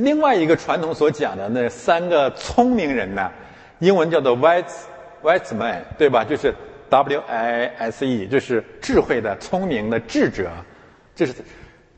[0.00, 3.30] 另外一个传统所讲的那三个聪明人呢？
[3.78, 4.64] 英文叫做 wise
[5.22, 6.24] wise man，对吧？
[6.24, 6.54] 就是
[6.88, 10.50] W I S E，就是智慧的、聪明的智者。
[11.14, 11.34] 这是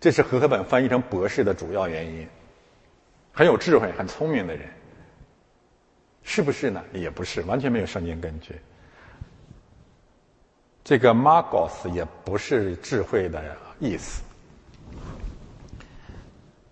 [0.00, 2.26] 这是和合本翻译成博士的主要原因。
[3.32, 4.68] 很有智慧、很聪明的人，
[6.24, 6.82] 是不是呢？
[6.92, 8.56] 也不是，完全没有圣经根据。
[10.82, 13.40] 这个 magos 也不是智慧的
[13.78, 14.22] 意思。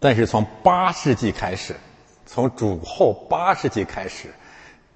[0.00, 1.74] 但是从八世纪开始，
[2.24, 4.28] 从主后八世纪开始。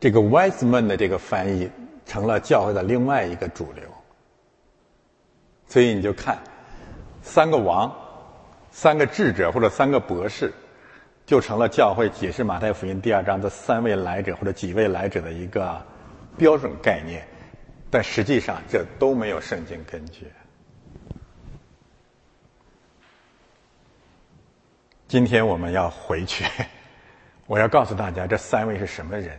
[0.01, 1.71] 这个 wise man 的这个翻译
[2.07, 3.85] 成了教会的另外一个主流，
[5.69, 6.39] 所以你就看
[7.21, 7.95] 三个王、
[8.71, 10.51] 三个智者或者三个博士，
[11.27, 15.79] 就成了教会解释马太福音第二章的三位来者或者几位来者的一个
[16.39, 17.23] 标准概念，
[17.91, 20.27] 但实际上这都没有圣经根据。
[25.07, 26.47] 今天我们要回去，
[27.47, 29.39] 我要告诉大家这三位是什么人。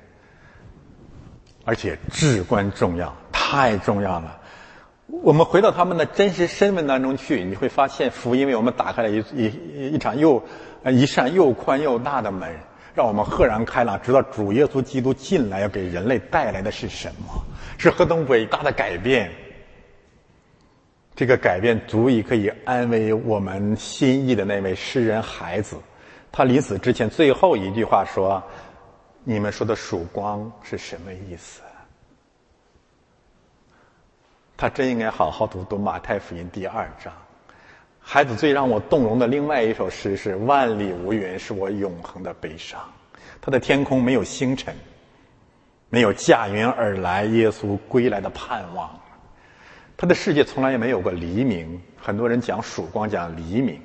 [1.64, 4.38] 而且至关重要，太重要了。
[5.22, 10.42] 我们回到他们的真实身份当中去，你会发现福音为我们打开了一一一场又
[10.86, 12.50] 一扇又宽又大的门，
[12.96, 17.44] 让我们豁然开朗，知道主耶稣基督进来要给人类带来的是什么，
[17.78, 19.30] 是何等伟大的改变。
[21.14, 25.76] 这个改变足以可以安慰我们心意的那位诗人孩子。
[26.32, 28.42] 他临死之前最后一句话说。
[29.24, 31.62] 你们说的曙光是什么意思？
[34.58, 37.14] 他真应该好好读读马太福音第二章。
[38.00, 42.80] 孩子最让我动容的另外一首诗是“万里无云，是我永恒的悲伤”。
[43.40, 44.76] 他的天空没有星辰，
[45.90, 49.00] 没有驾云而来耶稣归来的盼望。
[49.96, 51.80] 他的世界从来也没有过黎明。
[51.96, 53.80] 很多人讲曙光，讲黎明，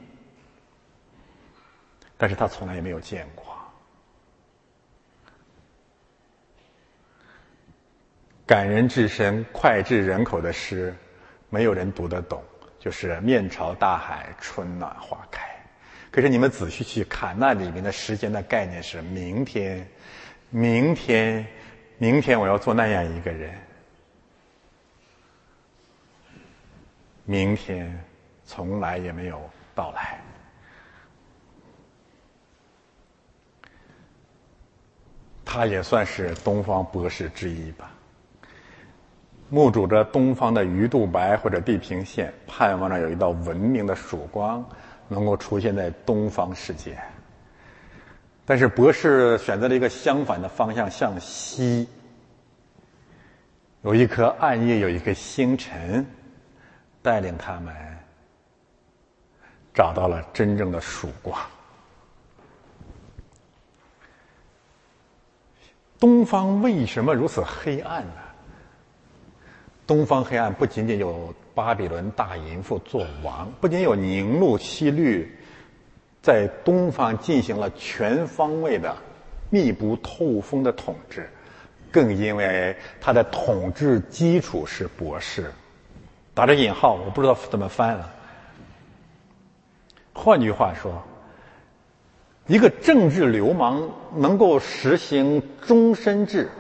[2.17, 3.46] 但是他从来也没有见过。
[8.47, 10.95] 感人至深、脍炙人口的诗，
[11.51, 12.43] 没有人读得懂。
[12.79, 15.45] 就是面朝大海，春暖花开。
[16.13, 19.85] 可是你们仔细去看，那里面的时间的概念是明天，
[20.51, 21.45] 明天，
[21.99, 23.53] 明天我要做那样一个人。
[27.25, 27.93] 明天
[28.45, 29.43] 从来也没有
[29.75, 30.21] 到来。
[35.45, 37.91] 他也算是东方博士之一吧。
[39.49, 44.65] 目睹着东方的鱼肚白或者地平线，盼望着有一道文明的曙光
[45.09, 46.99] 能够出现在东方世界。
[48.45, 51.89] 但是博士选择了一个相反的方向，向西。
[53.83, 56.05] 有一颗暗夜，有一颗星辰，
[57.03, 57.73] 带领他们
[59.73, 61.41] 找到了真正的曙光。
[66.01, 68.26] 东方为什么如此黑暗呢？
[69.87, 75.33] 东方黑暗不仅仅有巴比伦大淫妇做王，不仅有宁禄西律
[76.21, 78.97] 在东方进行了全方位的、
[79.49, 81.31] 密不透风的统治，
[81.93, 85.53] 更因为他的统治基础是博士，
[86.35, 88.13] 打着引号，我不知道怎么翻了。
[90.13, 91.01] 换句话说，
[92.49, 96.51] 一个政治流氓能够实行终身制。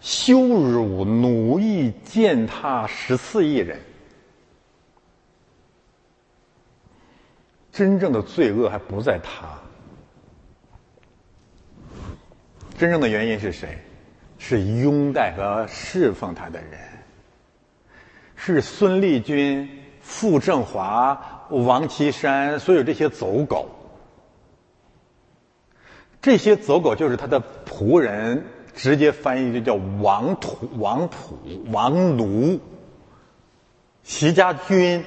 [0.00, 3.80] 羞辱、奴役、践踏十四亿人，
[7.72, 9.58] 真正的罪恶还不在他，
[12.78, 13.78] 真正的原因是谁？
[14.40, 16.78] 是拥戴和侍奉他的人，
[18.36, 19.68] 是孙立军、
[20.00, 23.68] 傅政华、王岐山，所有这些走狗，
[26.22, 28.44] 这些走狗就是他的仆人。
[28.78, 31.34] 直接翻译就叫王土、王仆、
[31.72, 32.60] 王奴、
[34.04, 35.04] 习家军，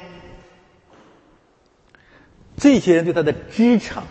[2.57, 4.03] 这些人对他的支撑、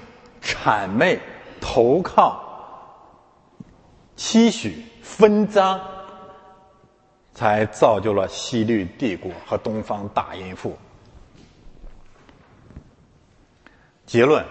[0.42, 1.20] 谄媚、
[1.60, 2.42] 投靠、
[4.16, 5.78] 期许、分赃，
[7.34, 10.74] 才造就了西律帝国和东方大淫妇。
[14.06, 14.42] 结论：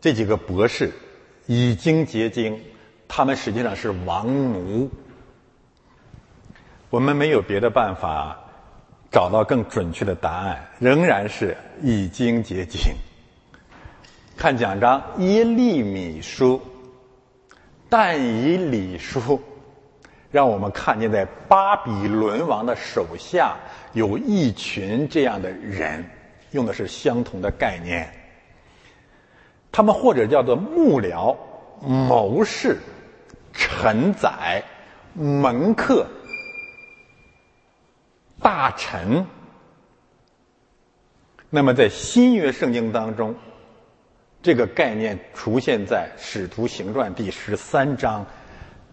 [0.00, 0.92] 这几个博士。
[1.46, 2.62] 已经结晶，
[3.12, 4.88] 他们实际上是王奴。
[6.90, 8.38] 我们没有别的办法
[9.10, 12.80] 找到更准确的答案，仍然是已经结晶。
[14.36, 16.62] 看奖章，耶利米书、
[17.88, 19.42] 但以理书，
[20.30, 23.56] 让我们看见在巴比伦王的手下
[23.92, 26.08] 有一群这样的人，
[26.52, 28.08] 用的是相同的概念。
[29.72, 31.36] 他们或者叫做幕僚、
[31.80, 32.78] 谋士、
[33.60, 34.64] 臣宰、
[35.12, 36.06] 门客、
[38.40, 39.26] 大臣。
[41.50, 43.34] 那么在新约圣经当中，
[44.42, 48.24] 这个概念出现在《使徒行传》第十三章。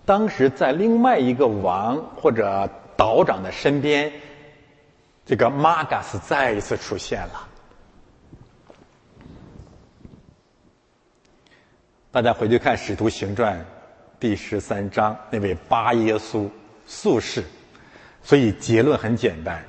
[0.05, 4.11] 当时在另外一个王或者岛长的身边，
[5.26, 7.47] 这个马嘎斯再一次出现了。
[12.11, 13.59] 大家回去看《使徒行传》
[14.20, 16.49] 第十三章，那位巴耶稣
[16.88, 17.43] 术士。
[18.24, 19.63] 所以结论很简单：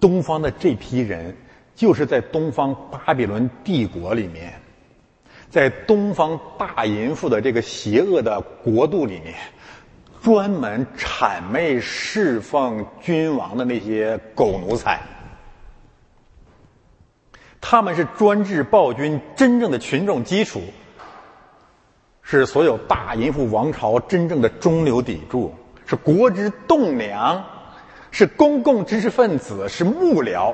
[0.00, 1.36] 东方的这批人，
[1.74, 4.54] 就是在东方巴比伦帝国里面，
[5.50, 9.34] 在东方大淫妇的这个邪恶的国度里面，
[10.22, 15.00] 专门谄媚侍奉君王的那些狗奴才。
[17.60, 20.62] 他们是专制暴君真正的群众基础。
[22.28, 25.54] 是所有大淫妇王朝真正的中流砥柱，
[25.86, 27.44] 是国之栋梁，
[28.10, 30.52] 是公共知识分子，是幕僚。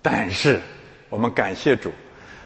[0.00, 0.60] 但是，
[1.10, 1.90] 我们感谢主，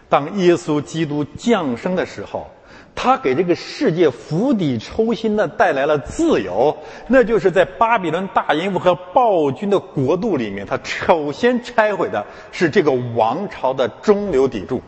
[0.08, 2.46] 当耶稣基督降生的时候，
[2.94, 6.74] 他给这个世界釜底抽薪的带来了自由。
[7.08, 14.80] 那就是在巴比伦大淫妇和暴君的国度里面，他首先拆毁的是这个王朝的中流砥柱。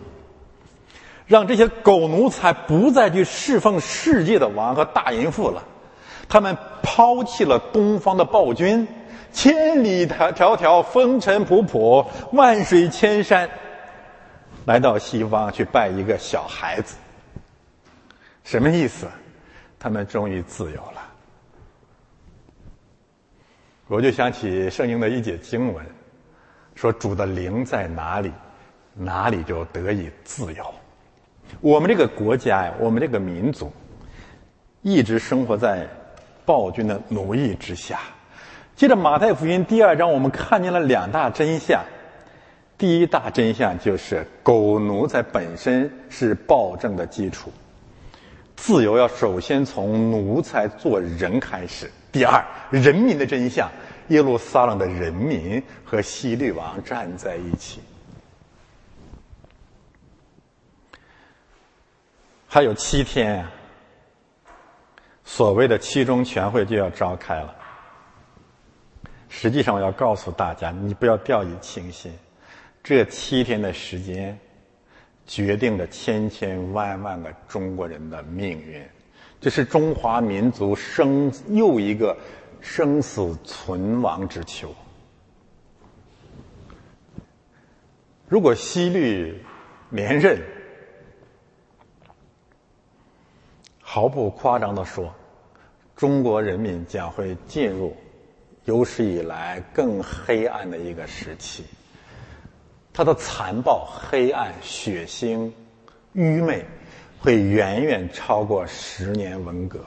[1.28, 5.62] 让这些狗奴才不再去侍奉世界的王和大淫妇了，
[6.26, 8.88] 他们抛弃了东方的暴君，
[9.30, 13.48] 千里迢迢迢，风尘仆仆，万水千山，
[14.64, 16.96] 来到西方去拜一个小孩子。
[18.42, 19.06] 什么意思？
[19.78, 21.02] 他们终于自由了。
[23.86, 25.84] 我就想起圣经的一节经文，
[26.74, 28.32] 说主的灵在哪里，
[28.94, 30.64] 哪里就得以自由。
[31.60, 33.72] 我们这个国家呀，我们这个民族，
[34.82, 35.86] 一直生活在
[36.44, 37.98] 暴君的奴役之下。
[38.76, 41.82] 接着，《马太福音》第二章，我们看见了两大真相。
[42.76, 47.50] 第一大真相就是，狗奴在本身是暴政的基础。
[48.54, 51.90] 自由要首先从奴才做人开始。
[52.12, 53.68] 第二，人民的真相，
[54.08, 57.80] 耶路撒冷的人民和希律王站在一起。
[62.50, 63.46] 还有七天，
[65.22, 67.54] 所谓的七中全会就要召开了。
[69.28, 72.10] 实际上，我要告诉大家，你不要掉以轻心。
[72.82, 74.38] 这七天的时间，
[75.26, 78.82] 决定着千千万万个中国人的命运。
[79.38, 82.16] 这是中华民族生又一个
[82.62, 84.74] 生死存亡之秋。
[88.26, 89.44] 如果西律
[89.90, 90.40] 连任，
[93.90, 95.10] 毫不夸张的说，
[95.96, 97.96] 中国人民将会进入
[98.66, 101.64] 有史以来更黑暗的一个时期。
[102.92, 105.50] 它的残暴、黑暗、血腥、
[106.12, 106.66] 愚昧，
[107.18, 109.82] 会远远超过十年文革。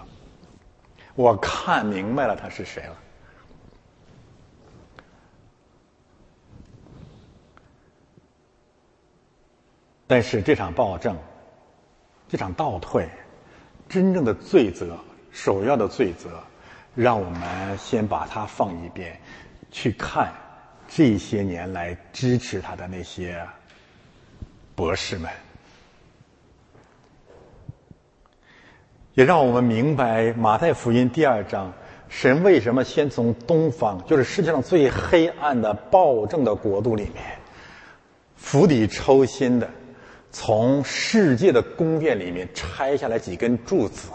[1.13, 2.97] 我看明白了他是谁了。
[10.07, 11.15] 但是这场暴政，
[12.27, 13.07] 这场倒退。
[13.91, 14.97] 真正的罪责，
[15.33, 16.41] 首要的罪责，
[16.95, 19.19] 让我们先把它放一边，
[19.69, 20.31] 去看
[20.87, 23.45] 这些年来支持他的那些
[24.75, 25.29] 博士们，
[29.13, 31.73] 也让我们明白马太福音第二章，
[32.07, 37.37] 神为什么先从东方，就是世界上最黑暗的暴政的国度里面，
[38.37, 39.69] 釜底抽薪的。
[40.31, 44.09] 从世界的宫殿里面拆下来几根柱子，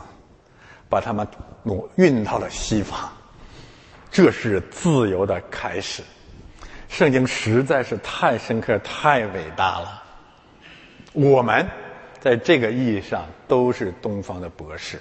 [0.89, 1.27] 把它们
[1.63, 3.13] 挪运到了西方，
[4.11, 6.03] 这是自由的开始。
[6.89, 10.03] 圣经实在是太深刻、太伟大了。
[11.13, 11.67] 我们
[12.21, 14.99] 在这个意义上都是东方的博士。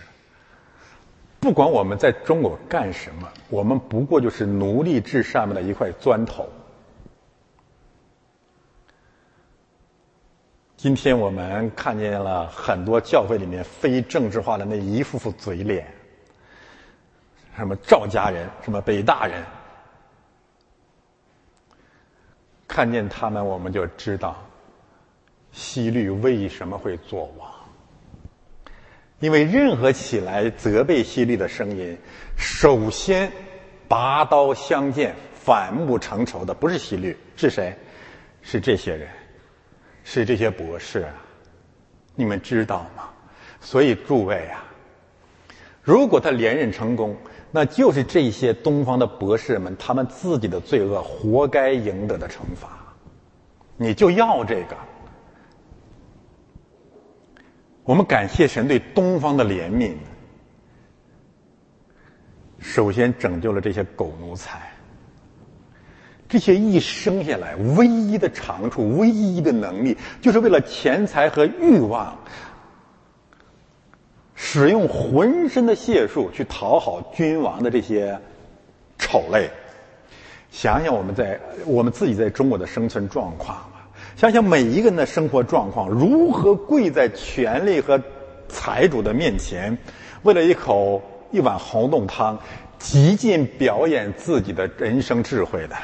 [1.39, 6.49] 不管我们在中国干什么，我们不过就是奴隶制上面的一块砖头。
[10.78, 15.88] 今天我们看见了很多教会里面非政治化的那一副副嘴脸，
[17.55, 19.41] 什么赵家人，什么北大人，
[22.67, 24.36] 看见他们我们就知道，
[25.53, 27.49] 西律为什么会作王。
[29.19, 31.97] 因为任何起来责备西律的声音，
[32.38, 33.32] 首先
[33.88, 37.73] 拔刀相见、反目成仇的不是西律，是谁？
[38.41, 39.07] 是这些人。
[40.06, 41.14] 是这些博士啊，
[42.14, 43.10] 你们知道吗？
[43.60, 44.64] 所以诸位啊，
[45.82, 47.18] 如果他连任成功，
[47.51, 52.70] 那就是这些东方的博士们他们自己的罪恶，活该赢得的惩罚。
[53.78, 54.78] 你就要这个。
[57.84, 59.95] 我们感谢神对东方的怜悯，
[62.60, 64.74] 首先拯救了这些狗奴才。
[66.28, 72.17] 这些一生下来唯一的长处、唯一的能力，就是为了钱财和欲望，
[74.34, 78.19] 使用浑身的解数去讨好君王的这些
[78.97, 79.49] 丑类。
[80.49, 83.57] 想想我们在我们自己在中国的生存状况，
[84.15, 88.01] 想想每一个人的生活状况，如何跪在权力和
[88.47, 89.78] 财主的面前，
[90.23, 91.01] 为了一口
[91.32, 92.39] 一碗红豆汤，
[92.80, 95.76] 极尽表演自己的人生智慧的。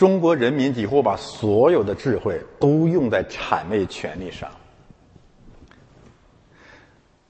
[0.00, 4.50] 中国人民几乎把所有的智慧都用在谄媚权力上。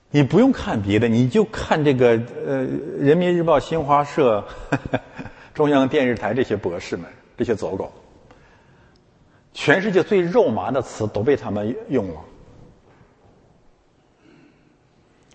[0.09, 2.11] 你不用看别的，你就看这个
[2.47, 2.63] 呃，
[2.97, 4.47] 《人民日报》、新华社、
[5.53, 7.91] 中央电视台这些博士们，这些走狗，
[9.53, 12.21] 全世界最肉麻的词都被他们用了。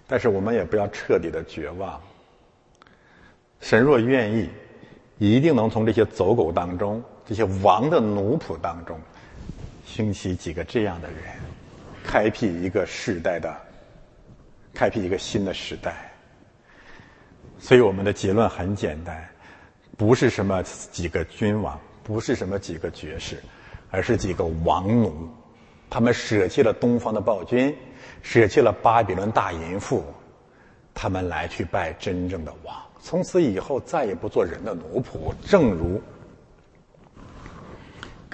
[0.07, 2.01] 但是我们也不要彻底的绝望。
[3.59, 4.49] 神若愿意，
[5.17, 7.03] 一定能从这些走狗当中。
[7.27, 8.99] 这些王的奴仆当中，
[9.83, 11.17] 兴起几个这样的人，
[12.03, 13.51] 开辟一个时代的，
[14.73, 16.11] 开辟一个新的时代。
[17.57, 19.27] 所以我们的结论很简单，
[19.97, 20.61] 不是什么
[20.91, 23.41] 几个君王，不是什么几个爵士，
[23.89, 25.27] 而是几个王奴，
[25.89, 27.75] 他们舍弃了东方的暴君，
[28.21, 30.03] 舍弃了巴比伦大淫妇，
[30.93, 35.99] 他们来去拜真正的王，从此以后再也不做人的奴仆，正如。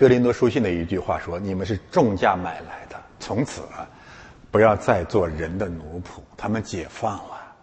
[0.01, 3.61] 格林多书信的一句话说：“你们是重价买来的，从此
[4.49, 7.53] 不要再做人的奴仆。”他们解放了。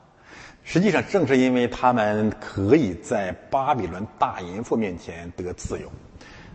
[0.62, 5.90] 实际上，正是因为他们可以在巴比伦大淫妇面前得自由，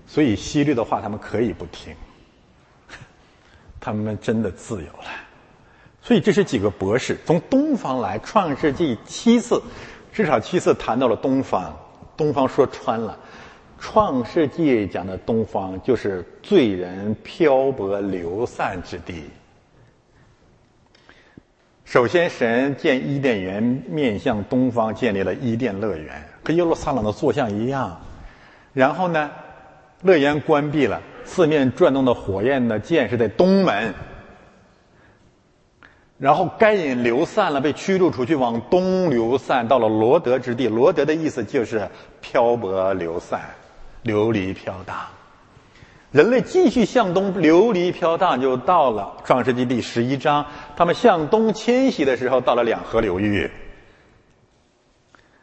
[0.08, 1.94] 所以希律的话他们可以不听。
[3.82, 5.10] 他们真的自由了。
[6.02, 9.62] 所以，这是几个博士从东方来，《创世纪》七次，
[10.14, 11.78] 至少七次谈到了东方。
[12.16, 13.20] 东方说穿了。
[13.84, 19.26] 创世纪讲的东方，就是罪人漂泊流散之地。
[21.84, 28.00] 首先，神建伊甸园，面向东方建立了伊甸乐园，和耶路撒冷的坐像一样。
[28.72, 29.30] 然后呢，
[30.02, 33.94] 乐园关闭了，四面转动的火焰的箭是在东门。
[36.18, 40.70] 然后该隐流散了，被驱逐出去，往东流散，到了罗德之地。
[40.70, 41.86] 罗德的意思就是
[42.22, 43.42] 漂泊流散。
[44.04, 44.96] 流离飘荡，
[46.12, 50.46] 人类继续向东流离飘荡，就到了创世纪第十一章。
[50.76, 53.50] 他们向东迁徙的时候，到了两河流域。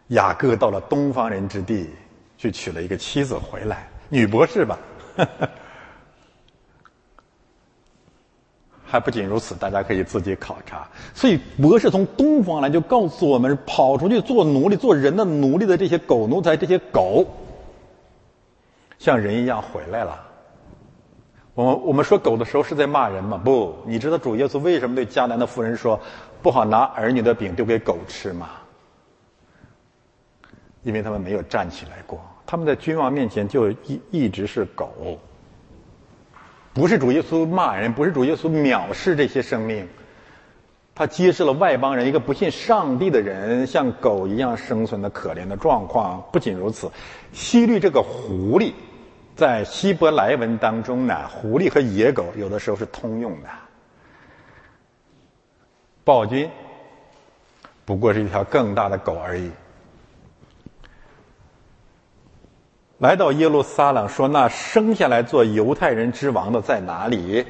[0.08, 1.88] 雅各到了东方人之地，
[2.36, 4.78] 去娶了一个妻子回来，女博士吧。
[8.84, 10.88] 还不仅如此，大家可以自己考察。
[11.14, 17.24] 所以，博士从东方来，就告诉我们：跑出去做奴隶、做人的奴隶的这些狗奴才，这些狗。
[19.00, 20.26] 像人一样回来了。
[21.54, 23.40] 我我们说狗的时候是在骂人吗？
[23.42, 25.98] 不，你知道主耶稣为什么对迦南的妇人说
[26.42, 28.50] 不好拿儿女的饼丢给狗吃吗？
[30.82, 35.18] 因为他们没有站起来过，他们在君王面前就一一直是狗。
[36.74, 39.88] 不是主耶稣骂人，不是主耶稣藐视这些生命，
[40.94, 46.22] 他揭示了外邦人一个不信上帝的人像狗一样生存的可怜的状况。
[46.30, 46.90] 不仅如此，
[47.32, 48.74] 西律这个狐狸。
[49.36, 53.48] 在希伯来文当中呢，狐狸和野狗有的时候是通用的。
[56.04, 56.50] 暴君
[57.84, 59.50] 不过是一条更大的狗而已。
[62.98, 67.46] 来到耶路撒冷，说：“那生下来做犹太人之王的在哪里？”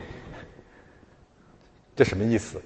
[1.96, 2.62] 这什么意思？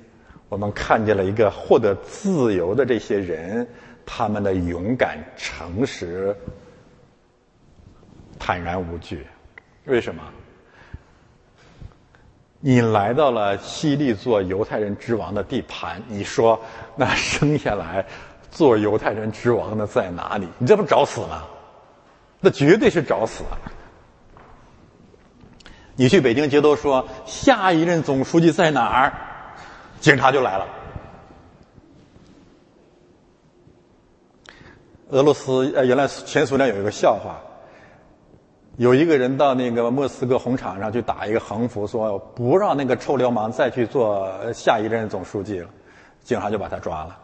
[0.50, 3.66] 我们看见了一个获得自由的这些人，
[4.04, 6.36] 他们的勇敢、诚实。
[8.46, 9.26] 坦然无惧。
[9.86, 10.22] 为什么？
[12.60, 16.60] 你来到了西利做犹太人之王的地盘，你说
[16.94, 18.04] 那生下来
[18.50, 20.46] 做犹太人之王的在哪里？
[20.58, 21.44] 你这不找死吗？
[22.38, 23.42] 那绝对是找死！
[25.96, 29.12] 你去北京街头说下一任总书记在哪儿，
[30.00, 30.68] 警察就来了。
[35.08, 37.40] 俄罗斯呃，原来前苏联有一个笑话。
[38.76, 45.68] 有一个人到那个莫斯科红场上去打一个横幅，说不让那个臭流氓再去做下一任总书记了，
[46.22, 47.18] 警察就把他抓了。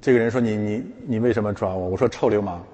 [0.00, 2.64] 这个人说：“你你你为什么抓我？”我说：“臭流氓。”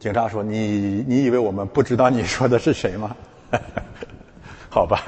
[0.00, 3.16] 警察说：“你你以为我们不知道你说的是谁吗？”
[4.68, 5.00] 好吧，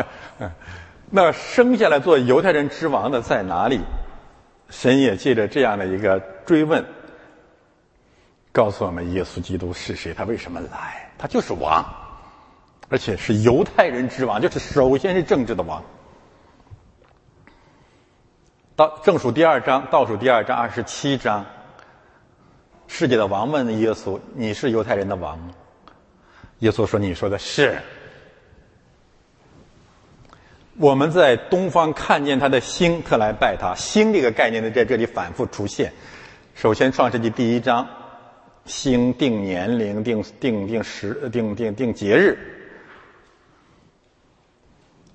[1.10, 3.80] 那生下来做犹太人之王的在哪里？
[4.70, 6.84] 神也借着这样的一个追问。
[8.56, 10.14] 告诉我们耶稣基督是谁？
[10.14, 11.10] 他为什么来？
[11.18, 11.84] 他就是王，
[12.88, 15.84] 而且是犹太人之王，就是首先是政治的王。
[18.74, 21.44] 倒正数第二章，倒数第二章二十七章，
[22.86, 25.50] 世界的王问耶稣：“你是犹太人的王吗？”
[26.60, 27.78] 耶稣说：“你说的是。”
[30.80, 33.74] 我们在东方看见他的星，特来拜他。
[33.74, 35.92] 星这个概念呢，在这里反复出现。
[36.54, 37.86] 首先，《创世纪》第一章。
[38.66, 42.36] 星定年龄，定定定时，定定定节日，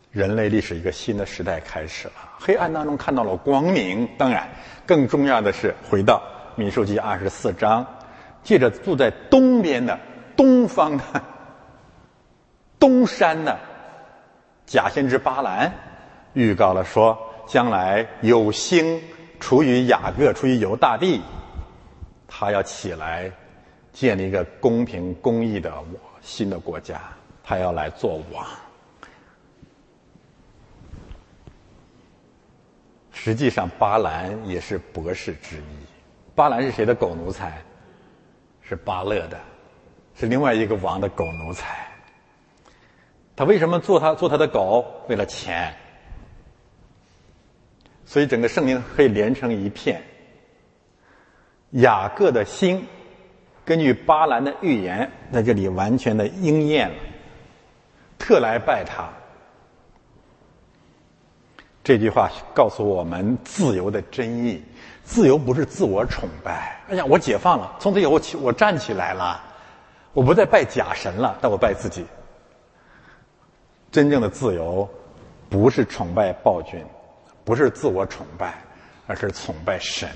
[0.10, 2.14] 人类历史一个新的时代开始了。
[2.40, 4.08] 黑暗当中看到了光明。
[4.18, 4.50] 当然，
[4.86, 6.22] 更重要的是回到
[6.60, 7.86] 《民数记》二十四章，
[8.42, 10.00] 借着住在东边的、
[10.36, 11.04] 东方的、
[12.80, 13.60] 东山的
[14.66, 15.72] 假先知巴兰，
[16.34, 19.02] 预告了说，将来有星
[19.42, 21.22] 出于雅各，出于犹大地，
[22.28, 23.32] 他要起来。
[23.94, 27.02] 建立一个公平公义的我新的国家，
[27.44, 28.46] 他要来做王。
[33.12, 35.86] 实际上，巴兰也是博士之一。
[36.34, 37.62] 巴兰是谁的狗奴才？
[38.62, 39.40] 是巴勒的，
[40.16, 41.88] 是另外一个王的狗奴才。
[43.36, 45.04] 他为什么做他做他的狗？
[45.08, 45.76] 为了钱。
[48.06, 50.02] 所以整个圣经可以连成一片。
[51.72, 52.88] 雅各的心。
[53.64, 56.96] 根据巴兰的预言，在这里完全的应验了。
[58.18, 59.10] 特来拜他，
[61.84, 64.64] 这句话告诉我们自由的真意。
[65.04, 66.80] 自由不是自我崇拜。
[66.90, 69.42] 哎呀，我解放了，从此以后起我站起来了，
[70.14, 72.06] 我不再拜假神了，但我拜自己。
[73.92, 74.88] 真正的自由，
[75.50, 76.86] 不是崇拜暴君，
[77.44, 78.62] 不是自我崇拜，
[79.08, 80.08] 而是崇拜神。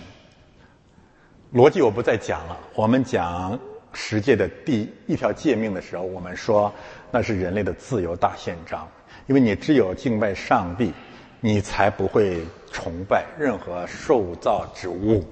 [1.54, 2.58] 逻辑我不再讲了。
[2.74, 3.58] 我们讲
[3.93, 6.74] 十诫的第一条诫命的时候，我们说
[7.12, 8.88] 那是人类的自由大宪章。
[9.28, 10.93] 因为你只有敬拜上帝，
[11.39, 12.41] 你才不会
[12.72, 15.24] 崇拜任何受造之物。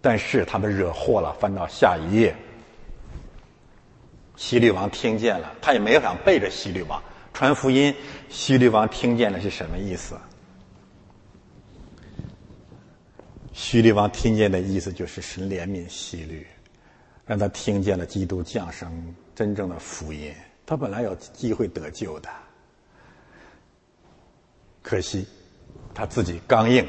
[0.00, 2.34] 但是他们惹祸了，翻到下一页。
[4.36, 7.94] 希律王听见了，他也没有想背着希律王传福音。
[8.28, 10.14] 希律王听见了是什么意思？
[13.54, 16.44] 徐律王听见的意思就是神怜悯希律，
[17.24, 20.34] 让他听见了基督降生真正的福音。
[20.66, 22.28] 他本来有机会得救的，
[24.82, 25.24] 可惜
[25.94, 26.84] 他自己刚硬，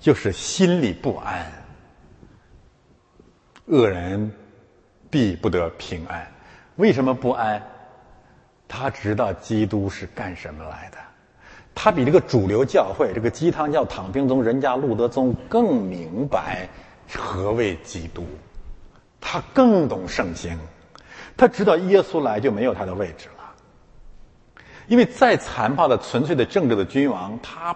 [0.00, 1.46] 就是心里不安。
[3.66, 4.32] 恶人
[5.08, 6.28] 必不得平安。
[6.74, 7.62] 为什么不安？
[8.66, 10.98] 他知道基督是干什么来的。
[11.80, 16.68] 他比这个主流教会、这个鸡汤教、躺平宗、人家路德宗更明白
[17.14, 18.26] 何谓基督，
[19.20, 20.58] 他更懂圣经，
[21.36, 23.54] 他知道耶稣来就没有他的位置了。
[24.88, 27.72] 因为再残暴的、纯粹的政治的君王，他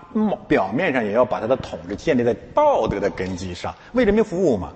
[0.49, 4.73] 表面上也要把他的统治建立在道德的根基上，为人民服务嘛。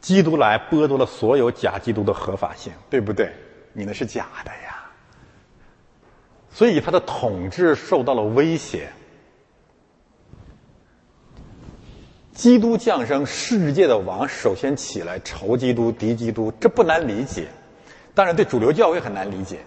[0.00, 3.32] 基督来剥夺了所有假基督的合法性，对不对？
[3.72, 4.71] 你那是假的呀。
[6.52, 8.90] 所以他的统治受到了威胁。
[12.34, 17.48] 基督降生，世界的王首先起来仇基督、敌基督，这不难理解。
[18.14, 19.60] 当然，对主流教会很难理解。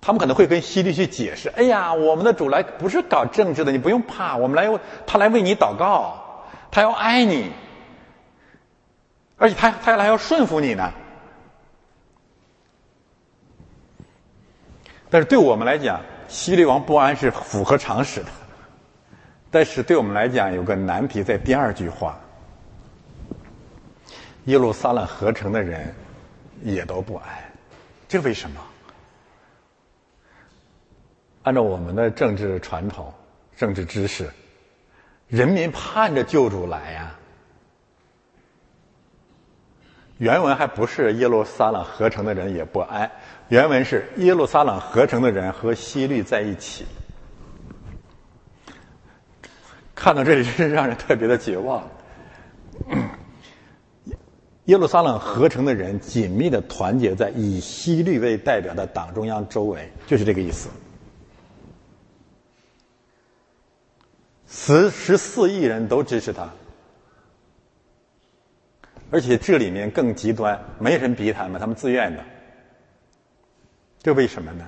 [0.00, 7.50] 他们可能会跟希律去解释：“哎呀，我们的主来不是搞政治的，你不用怕，我们来，他来为你祷告，他要爱你，
[9.36, 10.92] 而且他他还要顺服你呢。”
[15.10, 18.26] 但是对我们来讲，西律王不安是符合常识的。
[19.50, 22.16] 但是对我们来讲，有个难题在第二句话，
[24.44, 25.92] 耶路撒冷合成的人
[26.62, 27.24] 也都不安。
[28.08, 28.60] 这为什么？
[31.42, 33.12] 按照我们的政治传统、
[33.56, 34.30] 政治知识，
[35.26, 37.16] 人民盼着救主来呀。
[40.18, 43.10] 原文还不是耶路撒冷合成的人也不安，
[43.50, 46.86] 原文是耶路撒冷合成的人和希律在一起。
[49.94, 51.86] 看到这里，真是让人特别的绝望。
[54.66, 60.68] 耶路撒冷合成的人紧密的团结在以希律为代表的党中央周围，就是这个意思。
[64.46, 66.48] 十十四亿人都支持他。
[69.10, 72.24] 而且这里面更极端，没人逼他们，他们自愿的。
[74.02, 74.66] 这为什么呢？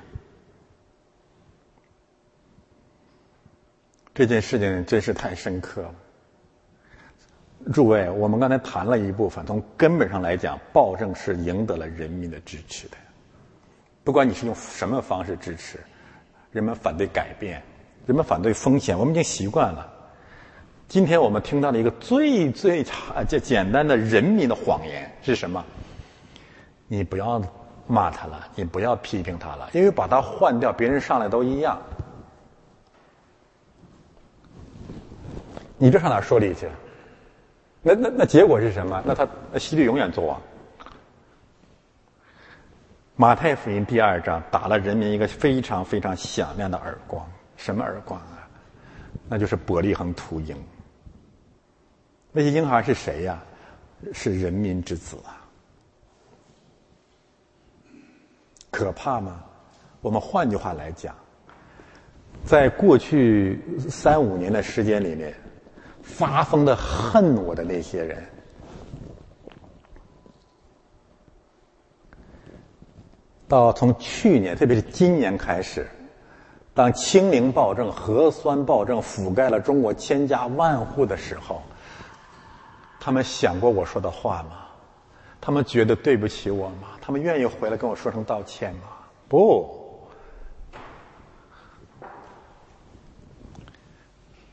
[4.14, 5.94] 这件事情真是太深刻了。
[7.72, 12.96] 诸位，我们刚才谈了一部分，从根本上来讲，暴政是赢得了人民的支持的。
[14.04, 15.80] 不管你是用什么方式支持，
[16.50, 17.62] 人们反对改变，
[18.04, 19.90] 人们反对风险，我们已经习惯了。
[20.88, 25.64] 今天我们听到了一个最最差、就简单的人民的谎言是什么？
[26.86, 27.40] 你不要
[27.86, 31.80] 骂他了，你不要批评他了，因为把他换掉，别人上来都一样。
[35.76, 36.68] 你这上哪说理去？
[37.82, 39.02] 那那那结果是什么？
[39.04, 40.40] 那他那希律永远做王。
[43.16, 48.48] 马太福音第二章打了人民一个非常非常响亮的耳光，什么耳光啊？
[49.28, 50.56] 那就是伯利恒秃鹰。
[52.30, 53.42] 那些婴孩是谁呀？
[54.12, 55.41] 是人民之子啊！
[58.72, 59.44] 可怕吗？
[60.00, 61.14] 我们换句话来讲，
[62.44, 65.32] 在过去三五年的时间里面，
[66.02, 68.20] 发疯的恨我的那些人，
[73.46, 75.86] 到从去年，特别是今年开始，
[76.74, 81.62] 当清零暴政、核酸暴政覆盖了中国千家万户的时候。
[82.98, 84.66] 他们想过我说的话吗？
[85.40, 86.91] 他们觉得对不起我吗？
[87.04, 88.82] 他们愿意回来跟我说声道歉吗？
[89.28, 90.08] 不。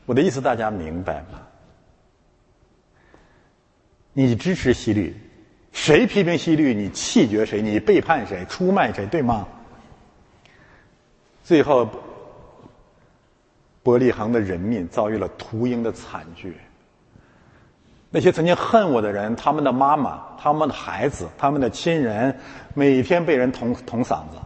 [0.04, 1.40] 我的意思大家明白吗？
[4.12, 5.14] 你支持西律，
[5.70, 9.46] 谁批评西律，你弃绝谁，你背叛谁，出卖谁，对吗？
[11.44, 11.88] 最后，
[13.84, 16.56] 伯利恒的人民遭遇了屠鹰的惨剧。
[18.10, 22.36] 那些曾经恨我的人，他们的妈妈、他们的孩子、他们的亲人，
[22.74, 24.36] 每天被人捅捅嗓子，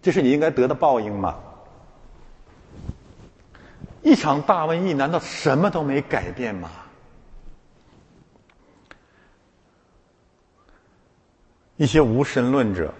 [0.00, 1.34] 这是你应该得的报应吗？
[4.02, 6.70] 一场大瘟疫，难道什么都没改变吗？
[11.76, 12.94] 一些无神论者，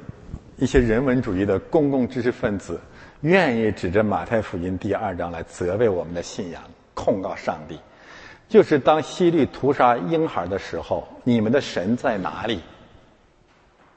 [0.57, 2.81] 一些人文主义的公共知识分子，
[3.20, 6.61] 愿意指着马太福音第二章来责备我们的信仰，
[6.95, 7.78] 控告上帝。
[8.51, 12.61] 就是当希律屠杀婴孩的时候，你们的神在哪里？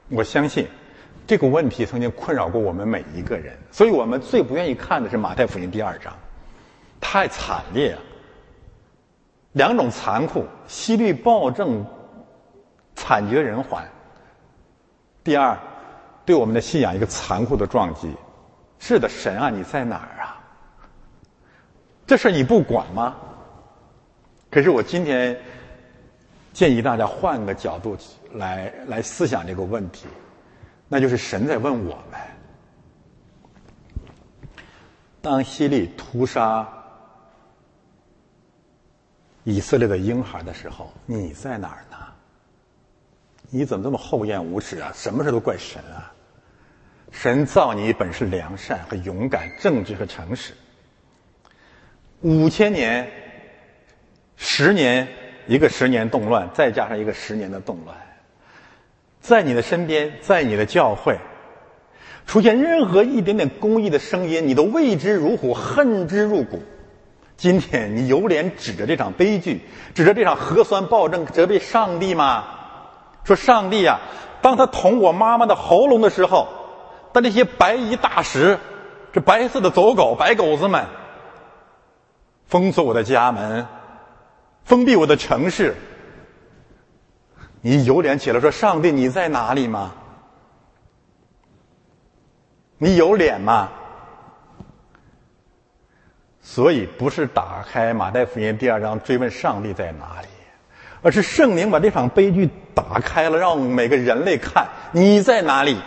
[0.08, 0.64] 我相信
[1.26, 6.14] 这个问题曾经困扰过我们每一个人，所以我们最不愿意看的是马太福音第二章，
[7.00, 7.98] 太惨烈了。
[9.54, 11.84] 两种残酷：希律暴政
[12.94, 13.82] 惨绝人寰；
[15.24, 15.58] 第二，
[16.24, 18.14] 对我们的信仰一个残酷的撞击。
[18.78, 20.40] 是的，神啊，你在哪儿啊？
[22.06, 23.16] 这事你不管吗？
[24.54, 25.36] 可是我今天
[26.52, 27.98] 建议大家换个角度
[28.34, 30.06] 来来思想这个问题，
[30.86, 32.20] 那就是神在问我们：
[35.20, 36.68] 当希利屠杀
[39.42, 41.96] 以色列的婴孩的时候，你在哪儿呢？
[43.50, 44.92] 你怎么这么厚颜无耻啊？
[44.94, 46.12] 什么事都怪神啊？
[47.10, 50.54] 神造你本是良善和勇敢、正直和诚实，
[52.20, 53.23] 五千年。
[54.36, 55.08] 十年
[55.46, 57.96] 一个十年动乱，再加上一个十年的动乱，
[59.20, 61.18] 在你的身边，在你的教会，
[62.26, 66.62] 出现任何一点点公益的声音，你都畏之如虎，恨之入骨。
[67.36, 69.60] 今天你有脸指着这场悲剧，
[69.94, 72.44] 指着这场核酸暴政责备上帝吗？
[73.24, 73.98] 说上帝呀，
[74.40, 76.48] 当他捅我妈妈的喉咙的时候，
[77.12, 78.58] 当那些白衣大使，
[79.12, 80.84] 这白色的走狗、白狗子们，
[82.46, 83.66] 封锁我的家门。
[84.64, 85.74] 封闭我的城市，
[87.60, 89.92] 你有脸起来说上帝你在哪里吗？
[92.78, 93.70] 你有脸吗？
[96.40, 100.28] 所以不是打开马太福音第二章追问上帝在哪里，
[101.02, 105.80] 而是圣灵把这场悲剧打开了，让每个人类看你在哪里。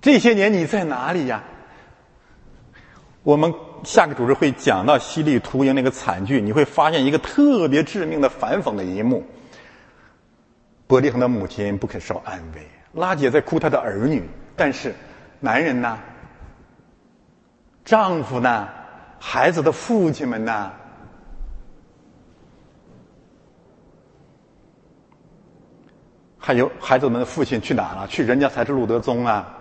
[0.00, 1.42] 这些年你在哪里呀？
[3.24, 3.52] 我们
[3.84, 9.24] 下个主日会讲到西利屠营那个惨剧，你会发现一个特别致命的反讽的一幕：
[10.86, 14.94] 伯利恒的母亲不肯受安慰，拉姐在哭她的儿女，但是
[15.40, 15.98] 男人呢？
[17.84, 18.68] 丈夫呢？
[19.18, 20.72] 孩子的父亲们呢？
[26.38, 28.06] 还有孩子们的父亲去哪了？
[28.08, 29.56] 去人家才是路德宗啊，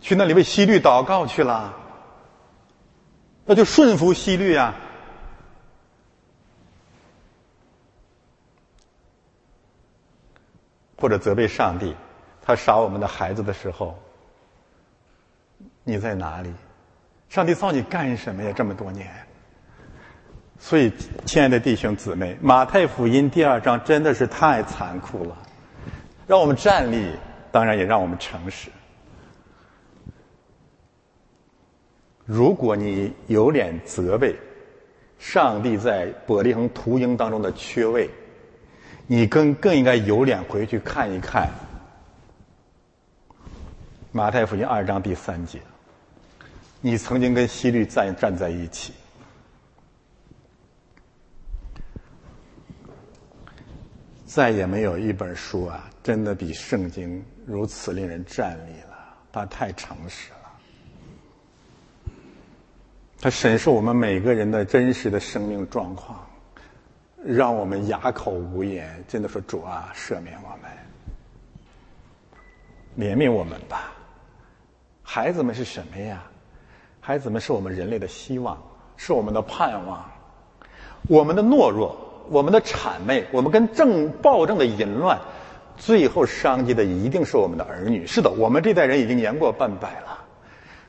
[0.00, 1.76] 去那里为西律祷告去了。
[3.50, 4.72] 那就顺服西律啊，
[10.96, 11.96] 或者责备上帝，
[12.40, 13.98] 他杀我们的孩子的时候，
[15.82, 16.54] 你在哪里？
[17.28, 18.52] 上帝造你干什么呀？
[18.54, 19.12] 这么多年。
[20.60, 20.92] 所以，
[21.26, 25.36] 亲爱的弟兄姊妹，《马太福音》第二章真的是太残酷了。
[26.28, 27.10] 让我们站立，
[27.50, 28.70] 当然也让我们诚实。
[32.32, 34.36] 如果你有脸责备
[35.18, 38.08] 上帝在伯利恒屠鹰当中的缺位，
[39.08, 41.50] 你更更应该有脸回去看一看
[44.12, 45.60] 马太福音二章第三节，
[46.80, 48.92] 你曾经跟希律站站在一起。
[54.24, 59.16] 再也没有一本书啊，真的比圣经如此令人站立了。
[59.32, 60.39] 它太诚实了，
[63.20, 66.18] 它审视我们每个人的真实的生命状况，
[67.22, 69.04] 让我们哑口无言。
[69.06, 70.70] 真的说主啊，赦免我们，
[72.98, 73.92] 怜悯我们吧。
[75.02, 76.22] 孩子们是什么呀？
[76.98, 78.56] 孩子们是我们人类的希望，
[78.96, 80.02] 是我们的盼望，
[81.06, 82.06] 我们的懦弱。
[82.30, 85.18] 我们的谄媚，我们跟政暴政的淫乱，
[85.76, 88.06] 最后伤及的一定是我们的儿女。
[88.06, 90.19] 是的，我们这代人已经年过半百了，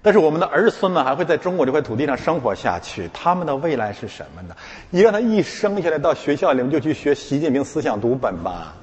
[0.01, 3.07] 但是我们的儿孙们还会在中国这块土地上生活下去。
[3.13, 4.55] 他们的未来是什么呢？
[4.89, 8.73] 你让他一生下来到学校里面就去学习近平思想读本吧。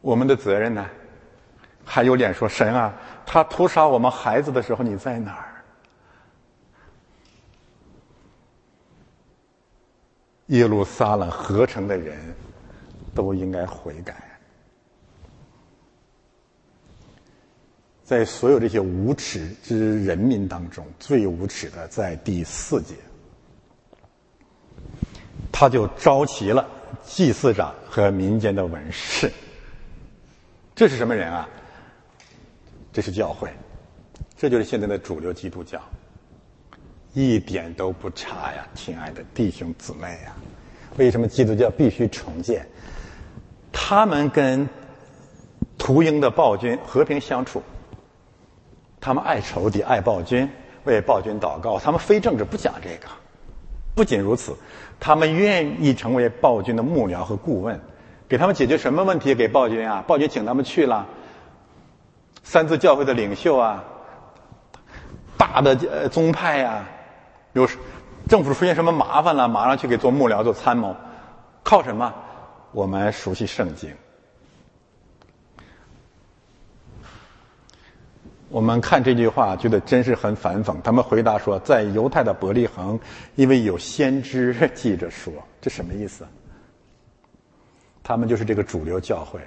[0.00, 0.86] 我们的责任呢？
[1.84, 2.94] 还有脸说神啊？
[3.26, 5.52] 他屠杀我们孩子的时候，你在哪儿？
[10.46, 12.16] 耶路撒冷合成的人
[13.14, 14.14] 都应该悔改，
[18.06, 22.94] 在所有这些无耻之人民当中，最无耻的在第四节，
[25.50, 26.64] 他就召集了
[27.04, 29.28] 祭司长和民间的文士。
[30.72, 31.48] 这是什么人啊？
[32.92, 33.50] 这是教会，
[34.38, 35.82] 这就是现在的主流基督教。
[37.12, 40.36] 一点都不差呀，亲爱的弟兄姊妹呀！
[40.96, 42.64] 为什么基督教必须重建？
[43.72, 44.68] 他们跟
[45.76, 47.60] 屠鹰的暴君和平相处，
[49.06, 50.50] 他们爱仇敌，爱暴君，
[50.82, 51.78] 为暴君祷告。
[51.78, 53.06] 他们非政治不讲这个。
[53.94, 54.52] 不仅如此，
[54.98, 57.80] 他们愿意成为暴君的幕僚和顾问，
[58.28, 59.32] 给他们解决什么问题？
[59.32, 61.06] 给暴君啊，暴君请他们去了，
[62.42, 63.84] 三次教会的领袖啊，
[65.38, 66.84] 大的呃宗派呀。
[67.52, 67.64] 有
[68.28, 70.96] 政府出现什么麻烦了，马上去给做幕僚、做参谋，
[71.62, 72.12] 靠什么？
[72.72, 73.88] 我们熟悉圣经。
[78.56, 80.80] 我们看这句话，觉得真是很反讽。
[80.80, 82.98] 他们回答说，在犹太的伯利恒，
[83.34, 85.30] 因为有先知记着说，
[85.60, 86.26] 这什么意思？
[88.02, 89.38] 他们就是这个主流教会，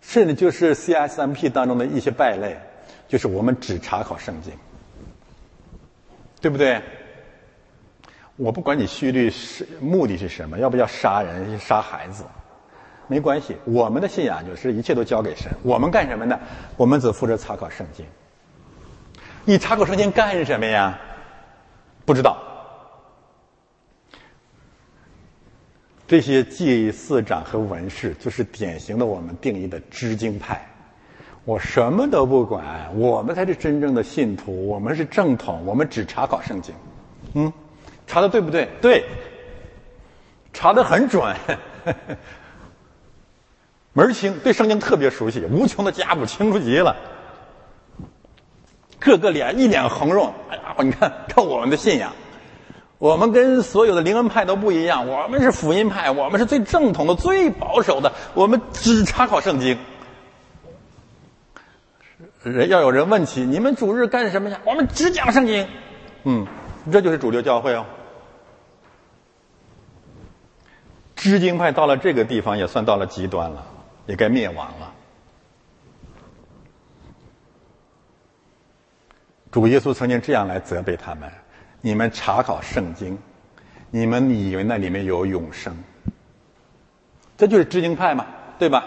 [0.00, 2.56] 甚至就是 CSMP 当中的一些败类，
[3.08, 4.52] 就是我们只查考圣经。
[6.40, 6.80] 对不对？
[8.36, 12.22] 我不管你蓄律是目的是什么，要不要杀人、杀孩子，
[13.08, 13.56] 没关系。
[13.64, 15.50] 我们的信仰就是一切都交给神。
[15.62, 16.38] 我们干什么呢？
[16.76, 18.04] 我们只负责查考圣经。
[19.44, 20.98] 你查考圣经干什么呀？
[22.04, 22.36] 不知道。
[26.08, 30.64] 这些祭司长和文士就是典型的我们定义的知经派。
[31.44, 36.74] 我什么都不管，我们才是真正的信徒，我们是正统，我们只查考圣经，
[37.34, 37.52] 嗯，
[38.04, 38.68] 查的对不对？
[38.82, 39.04] 对，
[40.52, 41.32] 查的很准，
[43.96, 46.96] 门清，对圣经特别熟悉，无穷的家谱清楚极了，
[48.98, 52.12] 个个脸一脸红润，哎呀，你看 看我们的信仰，
[52.98, 59.78] 我们跟所有的灵恩派都不一样，我们是福音派，我们是最正统的、最保守的，我们只查考圣经。
[62.42, 64.60] 人要有人问起你们主日干什么呀？
[64.66, 65.66] 我们只讲圣经。
[66.24, 66.46] 嗯，
[66.92, 67.86] 这就是主流教会哦。
[71.16, 73.66] 知经派到了这个地方，也算到了极端了，
[74.06, 74.92] 也该灭亡了。
[79.50, 81.30] 主耶稣曾经这样来责备他们
[81.80, 83.18] ：“你们查考圣经，
[83.90, 85.74] 你们以为那里面有永生？
[87.38, 88.26] 这就是知经派嘛，
[88.58, 88.84] 对吧？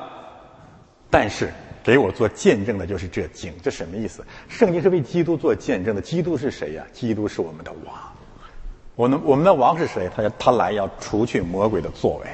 [1.10, 1.52] 但是
[1.84, 4.24] 给我做见证的就是这经，这什么意思？
[4.48, 6.86] 圣经是为基督做见证的，基督是谁呀？
[6.94, 7.96] 基督是我们的王。
[8.96, 10.10] 我们我们的王是谁？
[10.16, 12.28] 他他来要除去魔鬼的作为。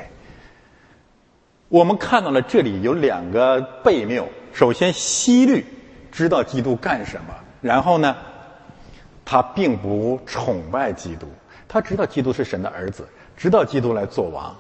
[1.68, 5.66] 我们看到了这里有两个悖谬：首先，希律
[6.12, 8.16] 知道基督干什么。”然后呢，
[9.26, 11.28] 他并不崇拜基督，
[11.68, 14.56] 他知道基督是神的儿子，知道基督来做王，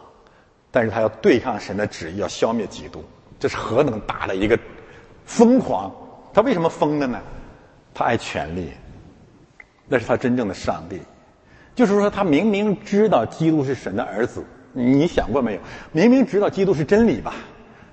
[0.71, 3.03] 但是他要对抗神的旨意，要消灭基督，
[3.39, 4.57] 这是何等大的一个
[5.25, 5.93] 疯狂！
[6.33, 7.21] 他为什么疯的呢？
[7.93, 8.71] 他爱权力，
[9.87, 10.99] 那是他真正的上帝。
[11.75, 14.43] 就是说，他明明知道基督是神的儿子，
[14.75, 15.59] 你想过没有？
[15.93, 17.33] 明明知道基督是真理吧，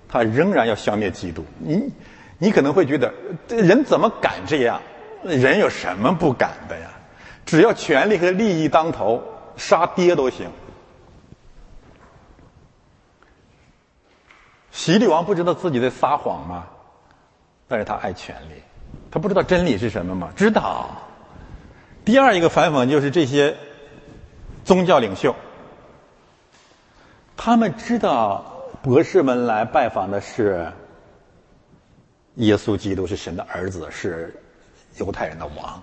[0.08, 1.44] 他仍然要消灭基督。
[1.58, 1.92] 你，
[2.38, 3.14] 你可能会觉得，
[3.46, 4.82] 这人怎么敢这样？
[5.22, 6.88] 人有什么不敢的呀？
[7.46, 9.22] 只要权力和利益当头，
[9.56, 10.50] 杀爹都行。
[14.72, 16.66] 希律王不知道自己在撒谎吗？
[17.68, 18.62] 但是他爱权力，
[19.10, 20.30] 他不知道真理是什么吗？
[20.34, 20.90] 知道。
[22.04, 23.56] 第二一个反讽就是这些
[24.64, 25.36] 宗教领袖，
[27.36, 28.44] 他们知道
[28.82, 30.70] 博士们来拜访的是
[32.36, 34.34] 耶稣基督是神的儿子是。
[34.98, 35.82] 犹太人的王，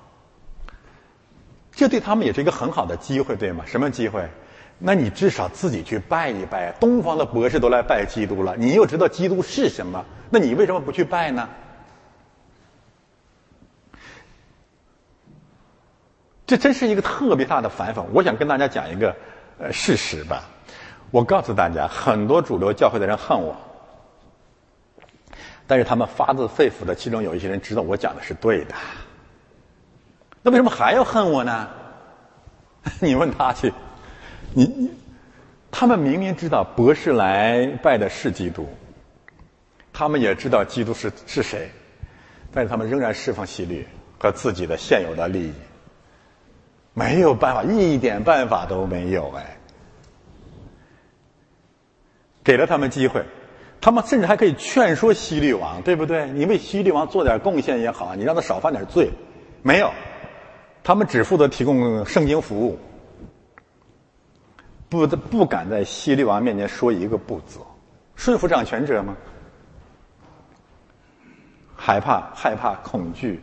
[1.72, 3.64] 这对他们也是一个很好的机会，对吗？
[3.66, 4.24] 什么机会？
[4.78, 6.72] 那你至少自己去拜一拜。
[6.80, 11.50] 东方的博士都来拜基督了，你又知道基督是什么，那你为什么不去拜呢？
[16.46, 18.04] 这真是一个特别大的反讽。
[18.14, 19.16] 我想跟大家讲一个
[19.58, 20.44] 呃事实吧。
[21.11, 23.56] 我告诉大家，很多主流教会的人恨我，
[25.65, 28.76] 但是他们发自肺腑的，其中有一些人知道我讲的是对的。
[30.41, 31.68] 那为什么还要恨我呢？
[33.02, 33.73] 你问他去。
[34.53, 34.91] 你你，
[35.69, 38.68] 他们明明知道博士来拜的是基督，
[39.91, 41.69] 他们也知道基督是是谁，
[42.52, 43.88] 但是他们仍然释放希律
[44.18, 45.53] 和自己的现有的利益，
[46.94, 49.59] 没有办法，一点办法都没有哎。
[52.44, 53.24] 给了他们机会，
[53.82, 56.30] 他们甚至还可以劝说希律王，对不对？
[56.30, 59.11] 你为希律王做点贡献也好，你让他少犯点罪，
[59.61, 59.91] 没有。
[60.84, 62.80] 他们只负责提供圣经服务，
[64.88, 67.60] 不不敢在希律王面前说一个不字，
[68.16, 69.16] 顺服掌权者吗？
[71.76, 73.41] 害怕、害怕、恐惧、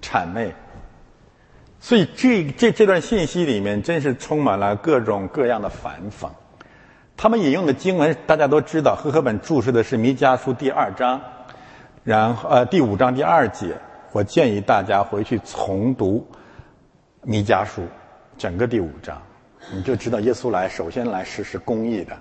[0.00, 0.54] 谄媚，
[1.80, 6.28] 所以这这这段信息里面真是充满了各种各样的反讽。
[7.16, 11.20] 他们引用的经文大家都知道，和合本注释的是弥迦书第二章，
[12.02, 13.76] 然后呃第五章第二节。
[14.12, 16.26] 我建议大家回去重读。
[17.22, 17.82] 弥迦书，
[18.36, 19.22] 整个第五章，
[19.72, 22.16] 你就知道耶稣来首先来实施公义的。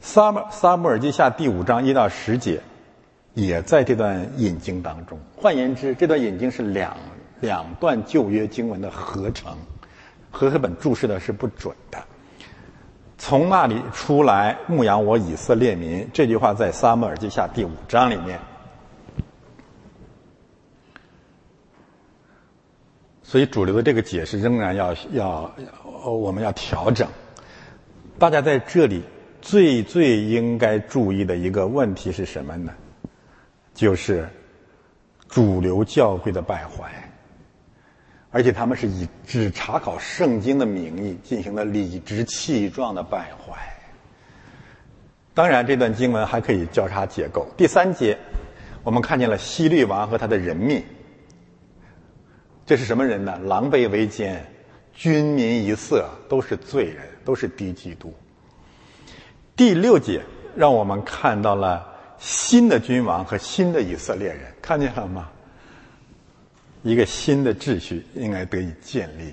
[0.00, 2.60] 撒母撒母耳记下第五章一到十节，
[3.34, 5.18] 也在这段引经当中。
[5.36, 6.96] 换言之，这段引经是两
[7.40, 9.56] 两段旧约经文的合成，
[10.30, 12.02] 和合本注释的是不准的。
[13.24, 18.40] 从那里出来牧养我以色列民，这句话在撒母耳记下第五章里面。
[23.22, 25.54] 所以主流的这个解释仍然要要，
[26.04, 27.06] 我们要调整。
[28.18, 29.04] 大家在这里
[29.40, 32.74] 最最应该注意的一个问题是什么呢？
[33.72, 34.28] 就是
[35.28, 37.01] 主流教会的败坏，
[38.32, 43.56] 而且他们是以只查考圣经的名义进行了理直气壮的败坏。
[45.34, 47.46] 当然，这段经文还可以交叉结构。
[47.56, 48.18] 第三节，
[48.82, 50.82] 我们看见了希律王和他的人民。
[52.64, 53.38] 这是什么人呢？
[53.44, 54.42] 狼狈为奸，
[54.94, 58.12] 军民一色，都是罪人，都是低基督。
[59.54, 60.22] 第六节
[60.56, 61.86] 让我们看到了
[62.18, 65.28] 新的君王和新的以色列人，看见了吗？
[66.82, 69.32] 一个新的秩序应该得以建立。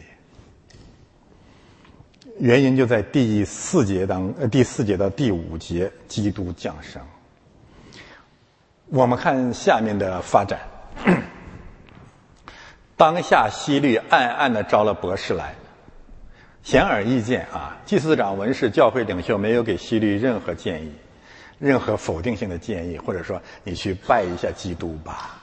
[2.40, 7.02] 原因就在第四节当呃第四节到第五节，基督降生。
[8.88, 10.60] 我们看下面的发展。
[12.96, 15.56] 当下，希律暗暗的招了博士来，
[16.64, 17.78] 显而易见啊！
[17.86, 20.92] 祭司长、文士、教会领袖没有给希律任何建议，
[21.60, 25.39] 任何否定性的建议，或者说你去拜一下基督吧，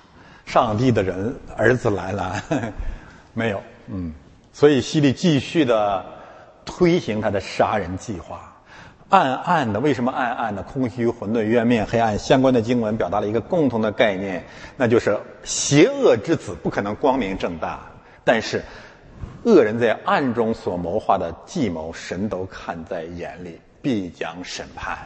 [0.46, 2.42] 上帝的人儿子来了，
[3.34, 4.14] 没有，嗯，
[4.52, 6.02] 所以西利继续的
[6.64, 8.52] 推行他的杀人计划。
[9.08, 10.62] 暗暗的，为什么暗暗的？
[10.62, 14.44] 空虚、混沌、冤面、黑暗相关的经文表达了一个共同的概念，
[14.76, 17.80] 那就是邪恶之子不可能光明正大，
[18.24, 18.64] 但是
[19.44, 24.98] 恶人在暗中所谋划的计谋，神都看在眼里，必将审判。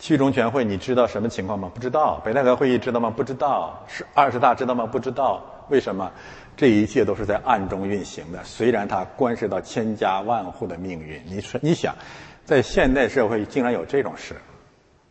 [0.00, 1.70] 七中全会，你知道什么情况吗？
[1.74, 2.20] 不知道。
[2.24, 3.10] 北戴河会议知道吗？
[3.10, 3.84] 不知道。
[3.86, 4.86] 是二十大知道吗？
[4.86, 5.44] 不知道。
[5.68, 6.10] 为什么？
[6.56, 11.22] 这一切都是在暗中运行的，虽然它关涉到千家万户的命运。
[11.26, 11.94] 你说，你想，
[12.46, 14.34] 在现代社会竟然有这种事，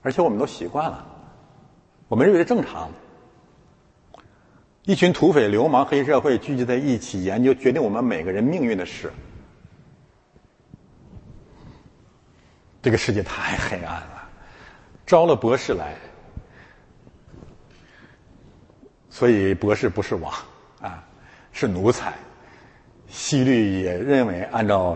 [0.01, 1.05] 而且我们都习惯了，
[2.07, 2.89] 我们认为是正常。
[4.85, 9.13] 一群土匪、流氓、黑社会聚集在一起研究决定我们每个人命运的事，
[12.81, 14.18] 这个世界太黑暗了。
[15.09, 15.95] 招了博士来，
[19.09, 20.31] 所以博士不是王
[20.79, 21.03] 啊。
[21.51, 22.13] 是奴才，
[23.07, 24.95] 西律也认为，按照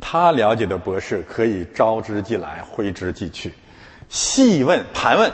[0.00, 3.52] 他了解的博士，可以招之即来，挥之即去。
[4.08, 5.32] 细问盘问，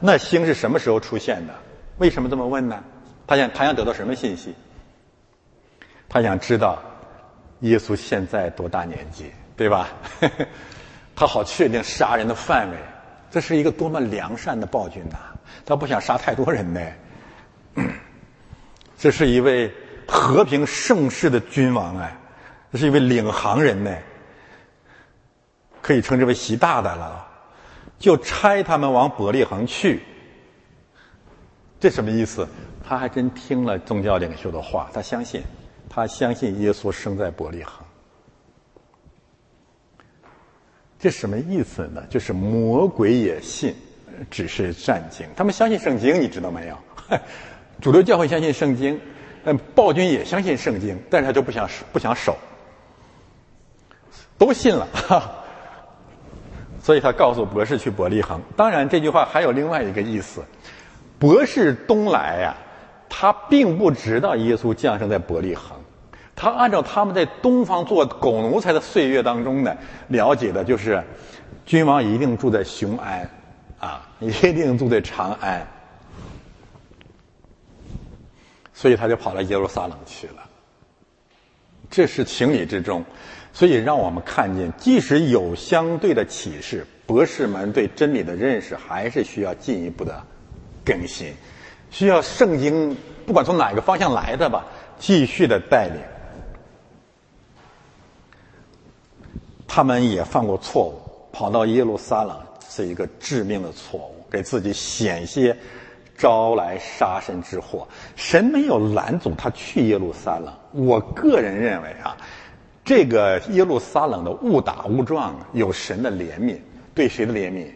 [0.00, 1.54] 那星是什么时候出现的？
[1.98, 2.82] 为什么这么问呢？
[3.26, 4.54] 他想，他想得到什么信息？
[6.08, 6.82] 他想知道
[7.60, 9.90] 耶稣现在多大年纪，对吧？
[11.20, 12.76] 他好确定杀人的范围。
[13.30, 15.18] 这是一个多么良善的暴君呐！
[15.66, 16.80] 他不想杀太多人呢。
[18.96, 19.70] 这是一位
[20.08, 22.16] 和平盛世的君王哎，
[22.72, 23.94] 这是一位领航人呢，
[25.82, 27.28] 可以称之为习大大了，
[27.98, 30.02] 就差他们往伯利恒去。
[31.78, 32.48] 这什么意思？
[32.82, 35.42] 他还真听了宗教领袖的话，他相信，
[35.86, 37.84] 他相信耶稣生在伯利恒。
[41.00, 42.04] 这什么意思呢？
[42.10, 43.74] 就是魔鬼也信，
[44.30, 45.26] 只是战经。
[45.34, 46.76] 他们相信圣经，你知道没有？
[47.80, 49.00] 主流教会相信圣经，
[49.44, 52.36] 嗯，暴君也相信圣经，但是他就不想不想守，
[54.36, 55.32] 都信了，哈
[56.82, 58.38] 所以他告诉博士去伯利恒。
[58.54, 60.44] 当然，这句话还有另外一个意思：
[61.18, 62.54] 博士东来呀，
[63.08, 65.79] 他并不知道耶稣降生在伯利恒，
[66.40, 69.76] 他按照他们在东方做狗奴才的岁月当中呢，
[70.08, 71.04] 了解的就是
[71.66, 73.28] 君王一定住在雄安，
[73.78, 75.66] 啊，一定住在长安。
[78.72, 80.36] 所以他就跑到耶路撒冷去了，
[81.90, 83.04] 这是情理之中。
[83.52, 90.18] 所以让我们看见，即使有相对的启示，博士们对真理的认识还是需要进一步的
[90.86, 91.34] 更新，
[91.90, 92.96] 需要圣经
[93.26, 94.64] 不管从哪个方向来的吧，
[94.98, 96.00] 继续的带领。
[99.72, 101.00] 他们也犯过错误，
[101.32, 102.36] 跑到耶路撒冷
[102.68, 105.56] 是一个致命的错误，给自己险些。
[106.18, 110.52] 招来杀身之祸，神没有拦阻他去耶路撒冷。
[110.72, 112.14] 我个人认为啊，
[112.84, 116.58] 这个耶路撒冷的误打误撞有神的怜悯，
[116.94, 117.68] 对谁的怜悯？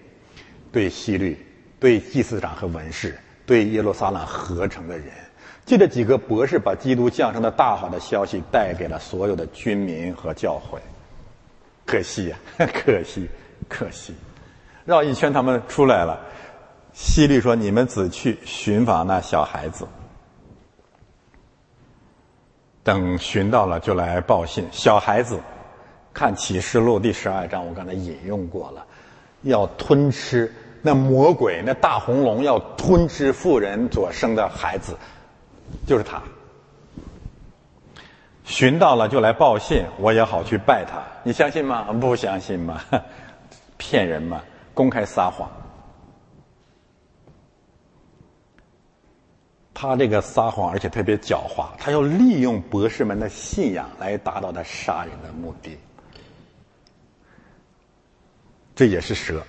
[0.71, 1.39] 对希律，
[1.81, 3.17] 对祭司长和文士，
[3.47, 5.07] 对耶路撒冷合成的人。
[5.65, 10.79] 借着几个博士把基督降生的大好的消息带给了所有的军民和教会。
[11.85, 12.39] 可惜呀，
[12.73, 13.29] 可惜，
[13.69, 14.15] 可惜，
[14.85, 16.19] 绕一圈他们出来了。
[16.93, 19.87] 西律说：“你们只去寻访那小孩子，
[22.85, 24.65] 等寻到了就来报信。
[24.71, 25.41] 小孩子，
[26.13, 28.87] 看启示录第十二章，我刚才引用过了，
[29.43, 34.97] 要吞吃那魔鬼那大红龙，要吞吃妇人所生的孩子，
[35.87, 36.23] 就是他。
[38.45, 41.03] 寻到了就来报信，我也好去拜他。
[41.23, 41.85] 你相信吗？
[41.95, 42.81] 不相信吗？
[43.77, 44.43] 骗人吗？
[44.73, 45.51] 公开撒谎。”
[49.77, 55.77] 他这个撒谎，而且特别狡猾，他要利用博士们的信仰来达到他杀人的目的。
[58.75, 59.43] 这也是蛇，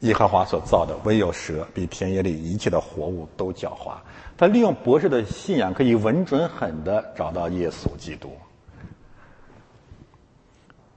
[0.00, 3.96] 耶和华所造的，唯有蛇比田野里一切的活物都狡猾。
[4.38, 8.36] 他利用博士的信仰，可以稳准狠的找到耶稣基督。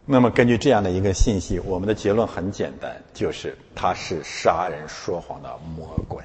[0.05, 6.23] 那么，根据这样的一个信息，我们的结论很简单，就是他是杀人说谎的魔鬼。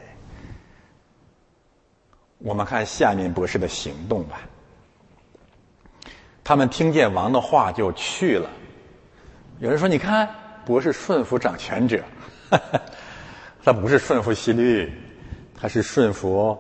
[2.39, 4.41] 我们看下面博士的行动吧。
[6.43, 8.51] 他们听见王的话就去了。
[9.61, 10.28] 有人说：“你看，
[10.65, 12.03] 博士顺服掌权者，
[13.62, 14.93] 他不是顺服西律，
[15.55, 16.59] 他是顺服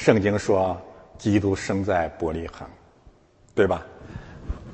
[0.00, 0.80] 圣经说
[1.18, 2.64] 基督生在伯利恒，
[3.52, 3.84] 对吧？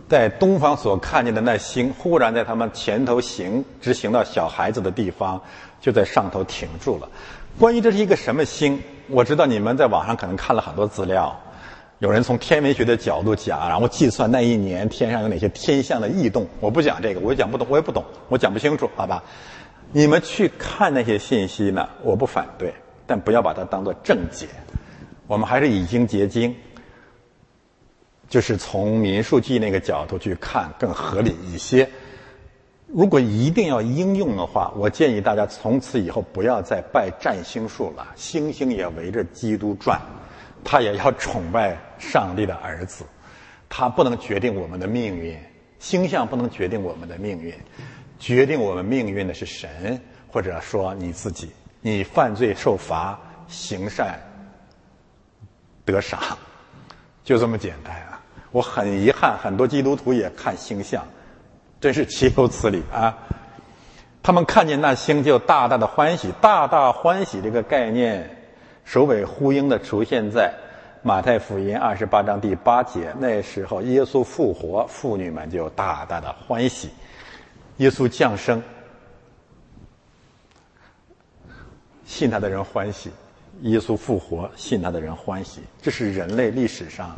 [0.06, 5.40] 在东方所看见的那星，忽然在他们前头行，直行到小孩子的地方，
[5.80, 7.08] 就在上头停住了。
[7.58, 8.78] 关于这是一个什么星？”
[9.08, 11.34] 我知道你们在网上可能看了很多资料，
[12.00, 16.46] 有人从天文学的角度讲，然后计算那一年天上有哪些天象的异动。
[16.60, 19.22] 我不讲这个，我也讲不懂，我也不懂，我讲不清楚，好吧？
[19.90, 22.74] 你们去看那些信息呢，我不反对，
[23.06, 24.46] 但不要把它当做正解。
[25.26, 26.54] 我们还是以经结经，
[28.28, 31.88] 就是从民数记那个角度去看更合理一些。
[32.86, 38.06] 如果一定要应用的话，我建议大家从此以后不要再拜占星术了。
[38.14, 40.00] 星星也围着基督转，
[40.62, 43.04] 他也要崇拜上帝的儿子。
[43.68, 45.36] 他不能决定我们的命运，
[45.80, 47.52] 星象不能决定我们的命运，
[48.20, 51.48] 决定我们命运的是神，或者说你自己。
[51.80, 53.18] 你犯罪受罚，
[53.48, 54.18] 行善
[55.84, 56.20] 得赏，
[57.24, 58.20] 就这么简单啊！
[58.50, 61.04] 我很遗憾，很多基督徒也看星象。
[61.80, 63.14] 真是岂有此理啊！
[64.22, 68.42] 他们看见那星就大大的欢喜，大大欢喜这个概念
[68.84, 70.50] 首尾呼应的出现在
[71.02, 73.14] 马太福音二十八章第八节。
[73.18, 76.88] 那时候耶稣复活，妇女们就大大的欢喜。
[77.76, 78.62] 耶稣降生，
[82.06, 83.10] 信他的人欢喜；
[83.62, 85.60] 耶稣复活，信他的人欢喜。
[85.80, 87.14] 这是人类历史上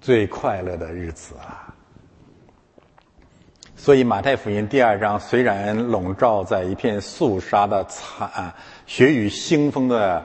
[0.00, 1.74] 最快乐的日子啊！
[3.76, 8.54] 所以，马太福音第二章虽然笼罩在一片肃杀的惨、
[8.86, 10.24] 血雨腥风的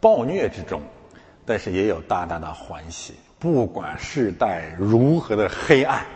[0.00, 0.80] 暴虐之中，
[1.44, 3.14] 但是也有大大的欢喜。
[3.40, 6.06] 不管世代如何的黑暗，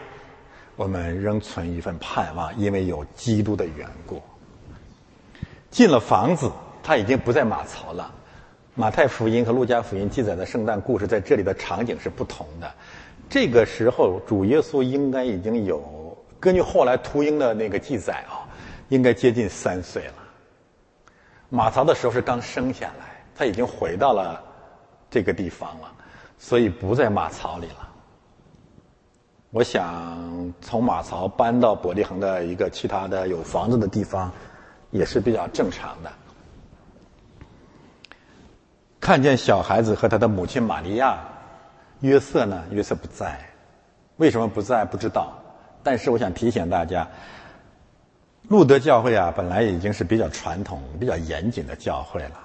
[0.76, 4.22] 我们仍存一份盼望，因为有基督的缘故。
[5.70, 6.52] 进了房子，
[6.82, 8.12] 他已经不在马槽了。
[8.74, 12.72] 马太福音和路加福音记载的圣诞故事在这里的场景是不同的。
[13.28, 16.16] 这个时候，主耶稣应该已经有。
[16.40, 18.48] 根据后来秃鹰的那个记载啊，
[18.88, 20.14] 应该接近三岁了。
[21.50, 24.42] 马槽的时候是刚生下来，他已经回到了
[25.10, 25.92] 这个地方了，
[26.38, 27.88] 所以不在马槽里了。
[29.50, 34.32] 我想从马槽搬到伯利恒的一个其他的有房子的地方，
[34.90, 36.10] 也是比较正常的。
[39.02, 41.18] 看见小孩子和他的母亲玛利亚，
[42.02, 42.62] 约瑟呢？
[42.70, 43.36] 约瑟不在，
[44.16, 44.84] 为什么不在？
[44.84, 45.36] 不知道。
[45.82, 47.08] 但是我想提醒大家，
[48.48, 52.38] 路德教会啊，本来已经是比较传统、比较严谨的教会了。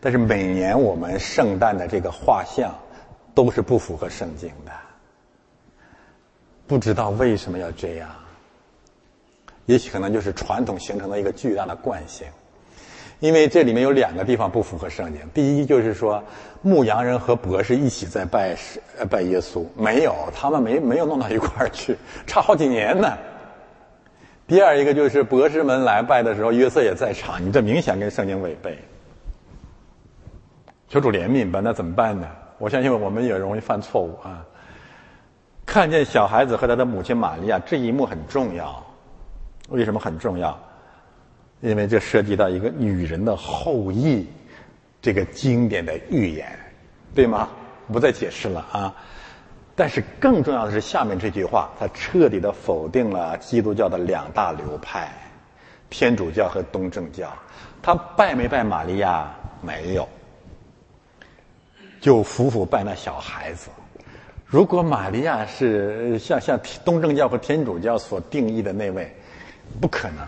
[0.00, 2.74] 但是每年我们圣诞的这个画像，
[3.34, 4.72] 都是不符合圣经的。
[6.66, 8.08] 不知道为什么要这样？
[9.66, 12.26] 也许可能就是传统形成的一个巨大的惯性。
[13.20, 15.20] 因为这里面有两个地方不符合圣经。
[15.32, 16.22] 第一就是说，
[16.62, 18.56] 牧羊人和博士一起在拜
[18.98, 23.16] 呃拜耶稣，没有，他们没没有弄到一块儿去，差好几年呢。
[24.46, 28.76] 第二一个就是博士们来拜的时候，约瑟也在场，你这明显跟圣经违背。
[30.88, 32.26] 求主怜悯吧，那怎么办呢？
[32.58, 34.44] 我相信我们也容易犯错误啊。
[35.64, 38.84] 看见小孩子和他的母亲玛利亚这一幕很重要，
[39.68, 40.58] 为什么很重要？
[41.60, 44.26] 因为这涉及到一个女人的后裔，
[45.02, 46.58] 这个经典的预言，
[47.14, 47.48] 对吗？
[47.92, 48.94] 不再解释了啊。
[49.76, 55.10] 但是更重要的是下面这句话，它彻底的否定了基督教的两大流派，
[55.88, 57.32] 天主教和东正教。
[57.82, 59.30] 他拜没拜玛利亚？
[59.62, 60.08] 没有，
[62.00, 63.70] 就夫妇拜那小孩子。
[64.46, 69.14] 如果玛利亚是像像东正教和天主教所定义的那位，
[69.80, 70.26] 不可能。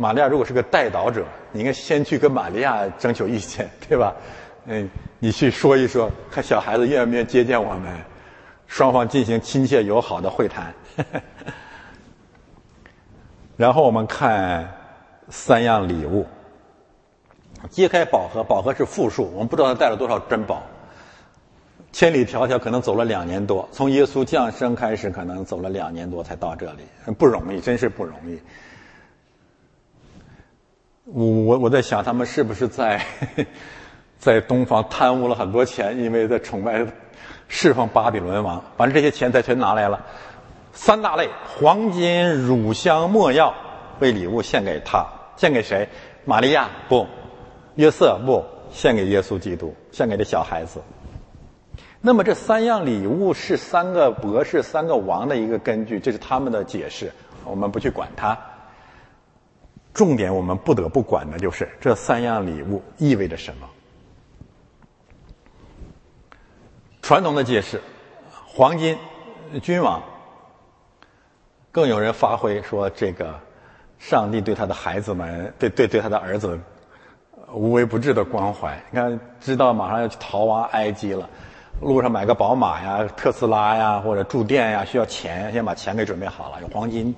[0.00, 4.14] 玛利亚如果是个带导者，你应该先去跟玛利亚征求意见，对吧？
[4.66, 4.88] 嗯，
[5.18, 7.92] 你去说一说，看小孩子愿不愿意接见我们，
[8.68, 10.72] 双方进行亲切友好的会谈。
[13.56, 14.72] 然后我们看
[15.30, 16.24] 三样礼物，
[17.68, 20.62] 揭开宝盒，宝盒是复数，我们不知道他带了多少珍宝，
[21.90, 26.84] 千里迢迢可能走了两年多，从耶稣降生开始，可能走了两年多才到这里，
[27.18, 28.38] 不容易，真是不容易。
[31.10, 33.00] 我我我在想，他们是不是在
[34.18, 35.98] 在东方贪污了很多钱？
[35.98, 36.84] 因为在崇拜
[37.48, 40.04] 侍奉巴比伦王，把这些钱再全拿来了。
[40.74, 43.54] 三大类：黄金、乳香、没药，
[44.00, 45.06] 为礼物献给他。
[45.36, 45.88] 献给谁？
[46.26, 47.06] 玛利亚不？
[47.76, 48.44] 约瑟不？
[48.70, 50.82] 献给耶稣基督，献给这小孩子。
[52.02, 57.10] 那么这三样礼物是三个博士、三个王的一个根据，这是他们的解释，
[57.46, 58.38] 我们不去管它。
[59.98, 63.68] 重点我们不得不管的就是这三样礼物意味着什么。
[67.02, 67.82] 传统的解释，
[68.46, 68.96] 黄金，
[69.60, 70.00] 君王。
[71.72, 73.34] 更有人发挥说，这个
[73.98, 76.56] 上帝对他的孩子们，对对对他的儿子，
[77.52, 78.80] 无微不至的关怀。
[78.92, 81.28] 你看，知道马上要去逃亡埃及了，
[81.82, 87.12] 路上买个宝马呀、特斯拉呀，或者住店呀，需要钱，先把钱给准备好了，有黄金，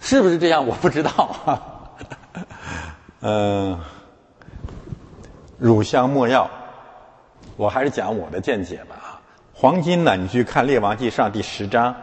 [0.00, 0.66] 是不是这样？
[0.66, 1.68] 我不知道。
[3.20, 3.78] 嗯，
[5.58, 6.50] 乳香没药，
[7.56, 9.20] 我还是讲我的见解吧。
[9.54, 11.94] 黄金呢，你去看《列王纪上》第十章。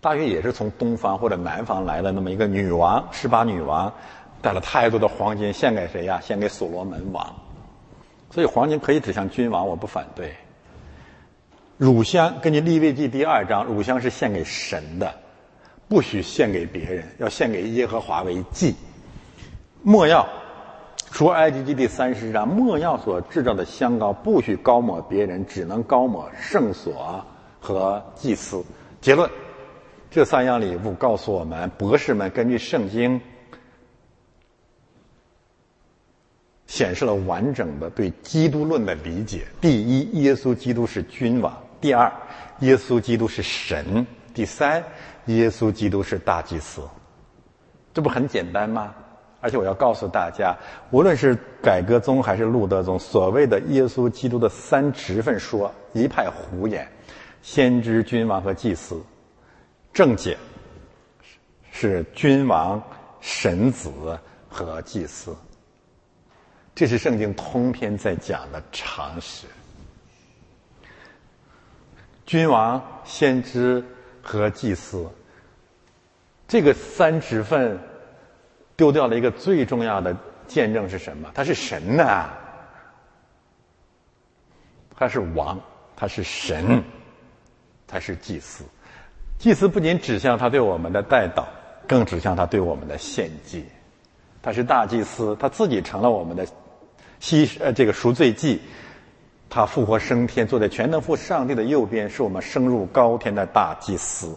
[0.00, 3.92] 大约也是从东方或者南方来的那么一个女王，十八女王，
[4.40, 6.20] 带了太多的黄金献给谁呀？
[6.20, 7.34] 献给所罗门王。
[8.30, 10.34] 所以黄金可以指向君王，我不反对。
[11.76, 15.14] 乳香根据利未记第二章，乳香是献给神的，
[15.88, 18.74] 不许献给别人，要献给耶和华为祭。
[19.82, 20.28] 莫要
[21.10, 27.24] 除埃及记第三十章，莫要所制造的香膏不许高抹别人，只能高抹圣所
[27.60, 28.64] 和祭司。
[29.00, 29.30] 结论。
[30.14, 33.18] 这三样礼物告诉我们，博士们根据圣经
[36.66, 39.46] 显示了完整的对基督论的理解。
[39.58, 41.50] 第一，耶稣基督是君王；
[41.80, 42.12] 第二，
[42.60, 44.04] 耶稣基督是神；
[44.34, 44.84] 第三，
[45.26, 46.82] 耶稣基督是大祭司。
[47.94, 48.94] 这不很简单吗？
[49.40, 50.56] 而且我要告诉大家，
[50.92, 56.86] 无论是改革宗还是路德宗，所谓的耶稣基督的三职分说一派胡言：
[57.42, 59.02] 先知、君王和祭司。
[59.92, 60.38] 正解
[61.72, 62.80] 是君王、
[63.20, 63.90] 神子
[64.48, 65.36] 和祭司，
[66.72, 69.46] 这是圣经通篇在讲的常识。
[72.24, 73.84] 君王、先知
[74.22, 75.06] 和祭司，
[76.46, 77.78] 这个三职分
[78.76, 80.16] 丢掉了一个最重要的
[80.46, 81.30] 见证是什么？
[81.34, 82.30] 他是神呐，
[84.96, 85.60] 他是王，
[85.96, 86.82] 他是神，
[87.86, 88.64] 他是祭司。
[89.38, 91.44] 祭司不仅指向他对我们的代祷，
[91.88, 93.64] 更指向他对我们的献祭。
[94.40, 96.46] 他是大祭司，他自己成了我们的
[97.20, 98.60] 牺呃这个赎罪祭。
[99.54, 104.34] 他复活升天，坐在全能父上帝的右边，是我们升入高天的大祭司。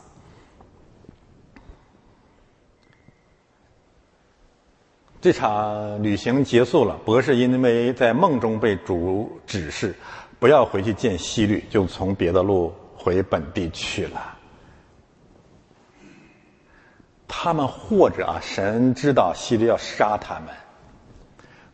[5.22, 9.96] 这场旅行结束了，博士因为在梦中被主指示
[10.38, 14.38] 不要回去见西律，就从别的路回本地去了。
[17.26, 20.50] 他们或者啊，神知道希律要杀他们，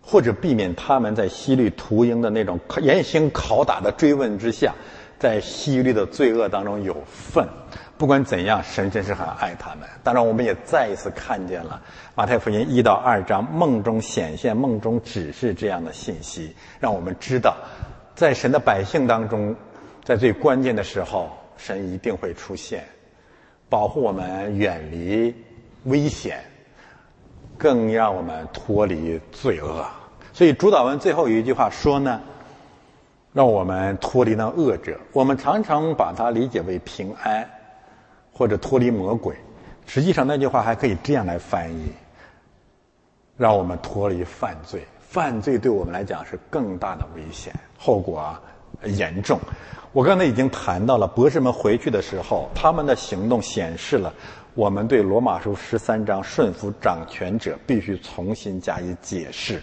[0.01, 4.73] 或者避免他们在希律屠鹰的那种严刑拷打的追问之下，
[5.19, 7.47] 在希律的罪恶当中有份。
[7.97, 9.87] 不管怎样，神真是很爱他们。
[10.03, 11.79] 当然，我们也再一次看见了
[12.15, 17.55] 马太福音一到二章梦中显现、梦中指示这样的信息，让我们知道，
[18.15, 19.55] 在神的百姓当中，
[20.03, 22.83] 在最关键的时候，神一定会出现。
[23.69, 25.33] 保护我们远离
[25.83, 26.43] 危险，
[27.61, 29.85] 更让我们脱离罪恶。
[30.33, 32.19] 所以主导文最后一句话说呢，
[33.33, 34.99] 让我们脱离那恶者。
[35.13, 37.47] 我们常常把它理解为平安，
[38.33, 39.35] 或者脱离魔鬼。
[39.85, 41.91] 实际上那句话还可以这样来翻译：
[43.37, 44.83] 让我们脱离犯罪。
[44.99, 48.33] 犯罪对我们来讲是更大的危险，后果
[48.85, 49.37] 严重。
[49.91, 54.11] 我刚才已经谈到了，博士们回去的时候，他们的行动显示了
[54.53, 59.61] 我们对罗马书十三章顺服掌权者必须重新加以解释，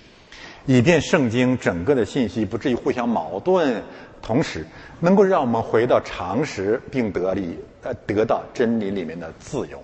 [0.65, 3.82] 以便圣经整个的信息不至于互相矛盾，
[4.23, 4.66] 同时
[4.98, 9.78] 能够让我们回到常识，并得理呃得到真理里面的自由。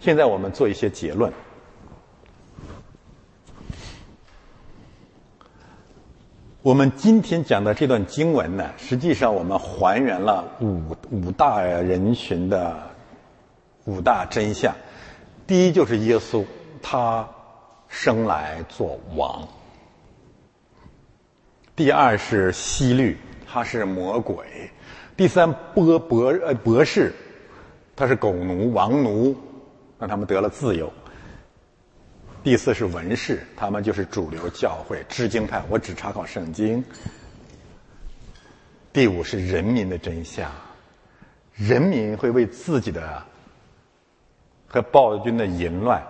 [0.00, 1.32] 现在我们做一些结论。
[6.60, 12.80] 我们今天讲的这段经文呢，实际上我们还原了五五大人群的
[13.84, 14.74] 五大真相。
[15.46, 16.44] 第一就是耶稣，
[16.80, 17.28] 他
[17.88, 19.46] 生来做王；
[21.76, 24.44] 第二是西律，他是魔鬼；
[25.16, 27.12] 第三波博呃博士，
[27.94, 29.36] 他是狗奴王奴，
[29.98, 30.92] 让他们得了自由。
[32.44, 36.84] 第四是文士，他们就是主流教会知经派，我只查考圣经。
[38.92, 40.50] 第五是人民的真相，
[41.54, 43.22] 人民会为自己的
[44.72, 46.02] 和暴君的淫乱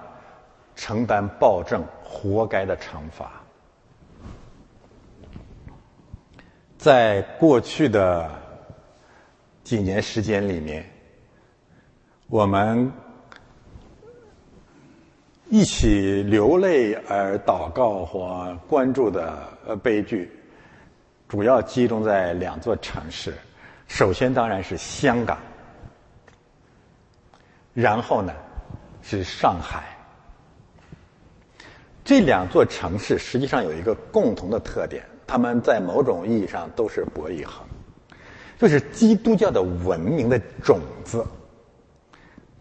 [0.77, 3.31] 承担暴政活该的惩罚。
[6.79, 8.31] 在过去的
[9.65, 10.89] 几年时间里面，
[12.29, 12.91] 我们。
[15.49, 20.33] 一起流泪而祷告或关注的呃悲剧，
[21.29, 23.35] 主要集中在两座城市。
[23.87, 25.37] 首先当然是香港，
[27.75, 28.33] 然后呢
[29.03, 29.85] 是上海。
[32.05, 37.65] 这两座城市实际上有一个共同的特点，他们在某种意义上都是伯利恒，
[38.59, 41.25] 就是基督教的文明的种子。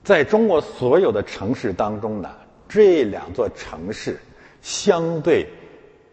[0.04, 2.30] 在中国所有的城市当中呢，
[2.68, 4.20] 这两座城市
[4.62, 5.48] 相对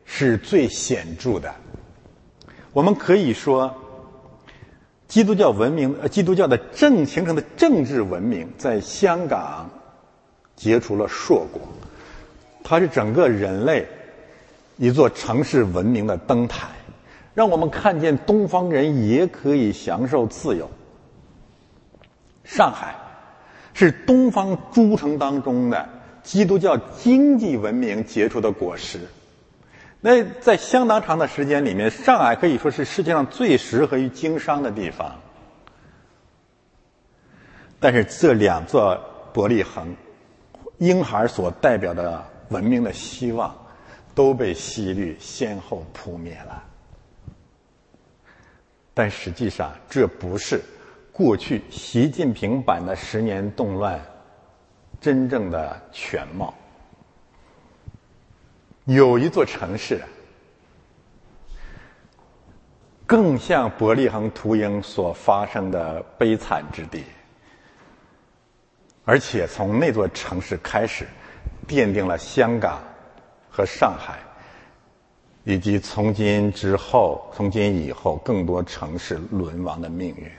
[0.04, 1.54] 是最显著的。
[2.72, 3.74] 我们可以说，
[5.06, 9.68] 基督教文明，呃，基督教的正形成的政治文明，在香港
[10.58, 11.62] 结出了硕果。
[12.64, 13.86] 它是整个人类
[14.76, 16.68] 一座城市文明的灯台，
[17.32, 20.68] 让我们看见东方人也可以享受自由。
[22.44, 22.94] 上海
[23.72, 25.88] 是东方诸城当中的
[26.22, 29.00] 基督教经济文明结出的果实。
[30.00, 35.16] 那在相当长的时间里面，上海可以说是世界上最适合于经商的地方。
[37.80, 38.98] 但是这两座
[39.32, 39.96] 伯利恒，
[40.78, 42.24] 婴孩所代表的。
[42.50, 43.54] 文明的希望
[44.14, 46.64] 都被西律先后扑灭了，
[48.94, 50.58] 但实际上这不是
[51.12, 54.00] 过去习近平版的十年动乱
[54.98, 56.54] 真正的全貌。
[58.86, 60.00] 有一座城市
[63.04, 67.04] 更像伯利恒秃鹰所发生的悲惨之地，
[69.08, 71.06] 而且从那座城市开始。
[71.66, 72.80] 奠定了香港
[73.50, 74.20] 和上海，
[75.44, 80.30] 以及从今之后、从今以后更多城市沦亡的命运。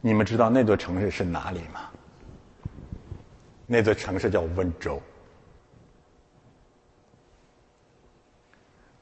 [0.00, 1.90] 你们知道那座城市是哪里吗？
[3.66, 4.98] 那座城市叫温州。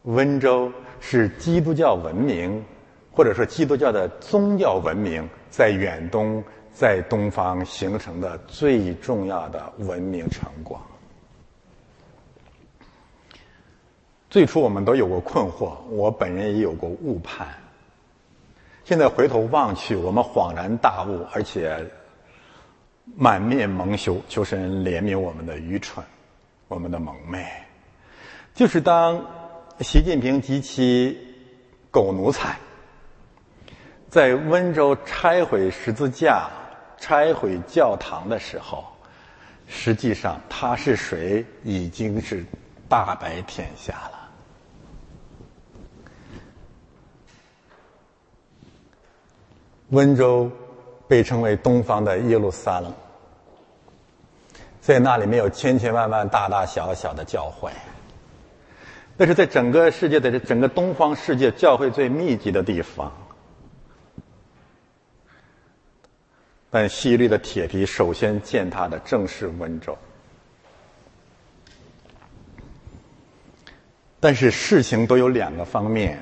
[0.03, 2.65] 温州是基督教文明，
[3.13, 6.43] 或者说基督教的宗教文明在远东、
[6.79, 10.81] 在东方形成的最重要的文明成果。
[14.31, 17.49] 最初我们都有过困惑，我本人也有过误判。
[18.85, 21.85] 现在回头望去，我们恍然大悟，而且
[23.17, 26.05] 满面蒙羞，求神怜悯我们的愚蠢，
[26.69, 27.45] 我们的蒙昧。
[28.55, 29.27] 就是当
[29.81, 31.19] 习近平及其
[31.91, 32.57] 狗奴才
[34.09, 36.49] 在温州拆毁十字架、
[37.01, 38.85] 拆毁教堂的时候，
[39.67, 42.45] 实际上他是谁已经是
[42.89, 44.29] 大白天下了。
[49.91, 50.51] 温州
[51.07, 52.93] 被称为东方的耶路撒冷，
[54.83, 57.71] 在那里面有千千万万大大小小的教会，
[59.17, 63.11] 那是在整个世界的这整个东方世界教会最密集的地方。
[66.71, 69.97] 但西律的铁蹄首先践踏的正是温州。
[74.21, 76.21] 但是事情都有两个方面。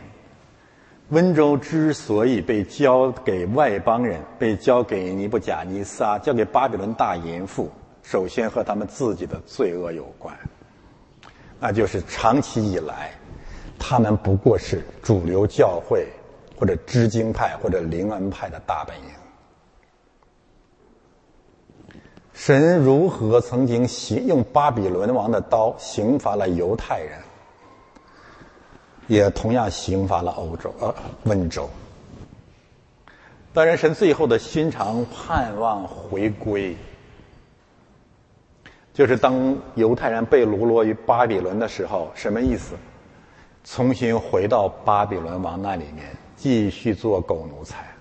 [1.11, 7.71] 温州之所以被交给外邦人，被交给尼布甲尼撒，交给巴比伦大淫妇，
[8.03, 10.37] 首先和他们自己的罪恶有关。
[11.61, 13.13] 那就是长期以来，
[13.79, 16.07] 他们不过是主流教会
[16.59, 19.16] 或者知经派或者灵恩派的大本营。
[22.37, 27.19] 神如何曾经刑用巴比伦王的刀刑罚了犹太人？
[29.07, 30.95] 也同样刑罚了欧洲，呃，
[31.25, 31.69] 温州。
[33.55, 36.77] 当然，神最后的心肠盼望回归，
[38.93, 42.75] 就是当犹太人被掳落于巴比伦的时候，什么意思？
[43.65, 47.96] 重新回到巴比伦王那里面，继续做狗奴才。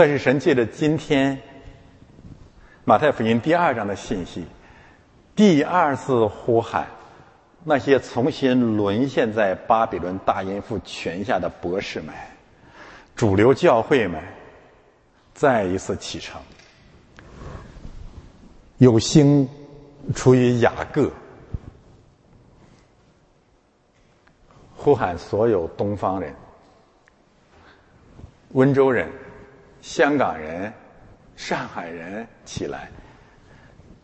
[0.00, 1.38] 但是，神借着今天
[2.86, 4.46] 马太福音第二章的信息，
[5.36, 6.86] 第二次呼喊。
[7.64, 12.14] 那些重新沦陷在巴比伦大淫妇权下的博士们、
[13.14, 14.22] 主流教会们，
[15.34, 16.40] 再一次启程。
[18.78, 19.46] 有星
[20.14, 21.12] 出于雅各，
[24.74, 26.34] 呼喊所有东方人、
[28.52, 29.06] 温州人、
[29.82, 30.72] 香港人、
[31.36, 32.90] 上海人起来，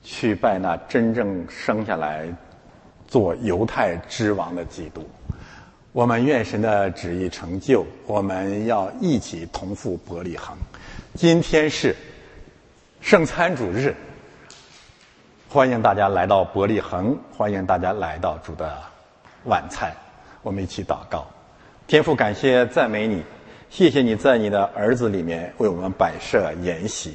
[0.03, 2.29] 去拜那真正生下来。
[3.09, 5.09] 做犹太之王的基督，
[5.93, 7.87] 我们愿神的旨意成就。
[8.05, 10.57] 我们要一起同赴伯利恒。
[11.15, 11.95] 今天是
[13.01, 13.95] 圣餐主日，
[15.49, 18.77] 欢迎大家来到伯利恒，欢迎大家来到主的
[19.45, 19.93] 晚餐。
[20.43, 21.25] 我们一起祷告，
[21.87, 23.23] 天父，感谢赞美你，
[23.77, 27.13] 谢谢你在你的儿子里面为我们摆设筵席，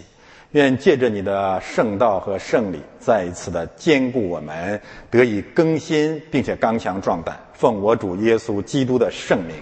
[0.52, 4.80] 愿借着你的圣道和圣礼，再一次的坚固我们，
[5.10, 7.36] 得以更新，并且刚强壮胆。
[7.56, 9.56] 奉我主耶稣基督的圣名。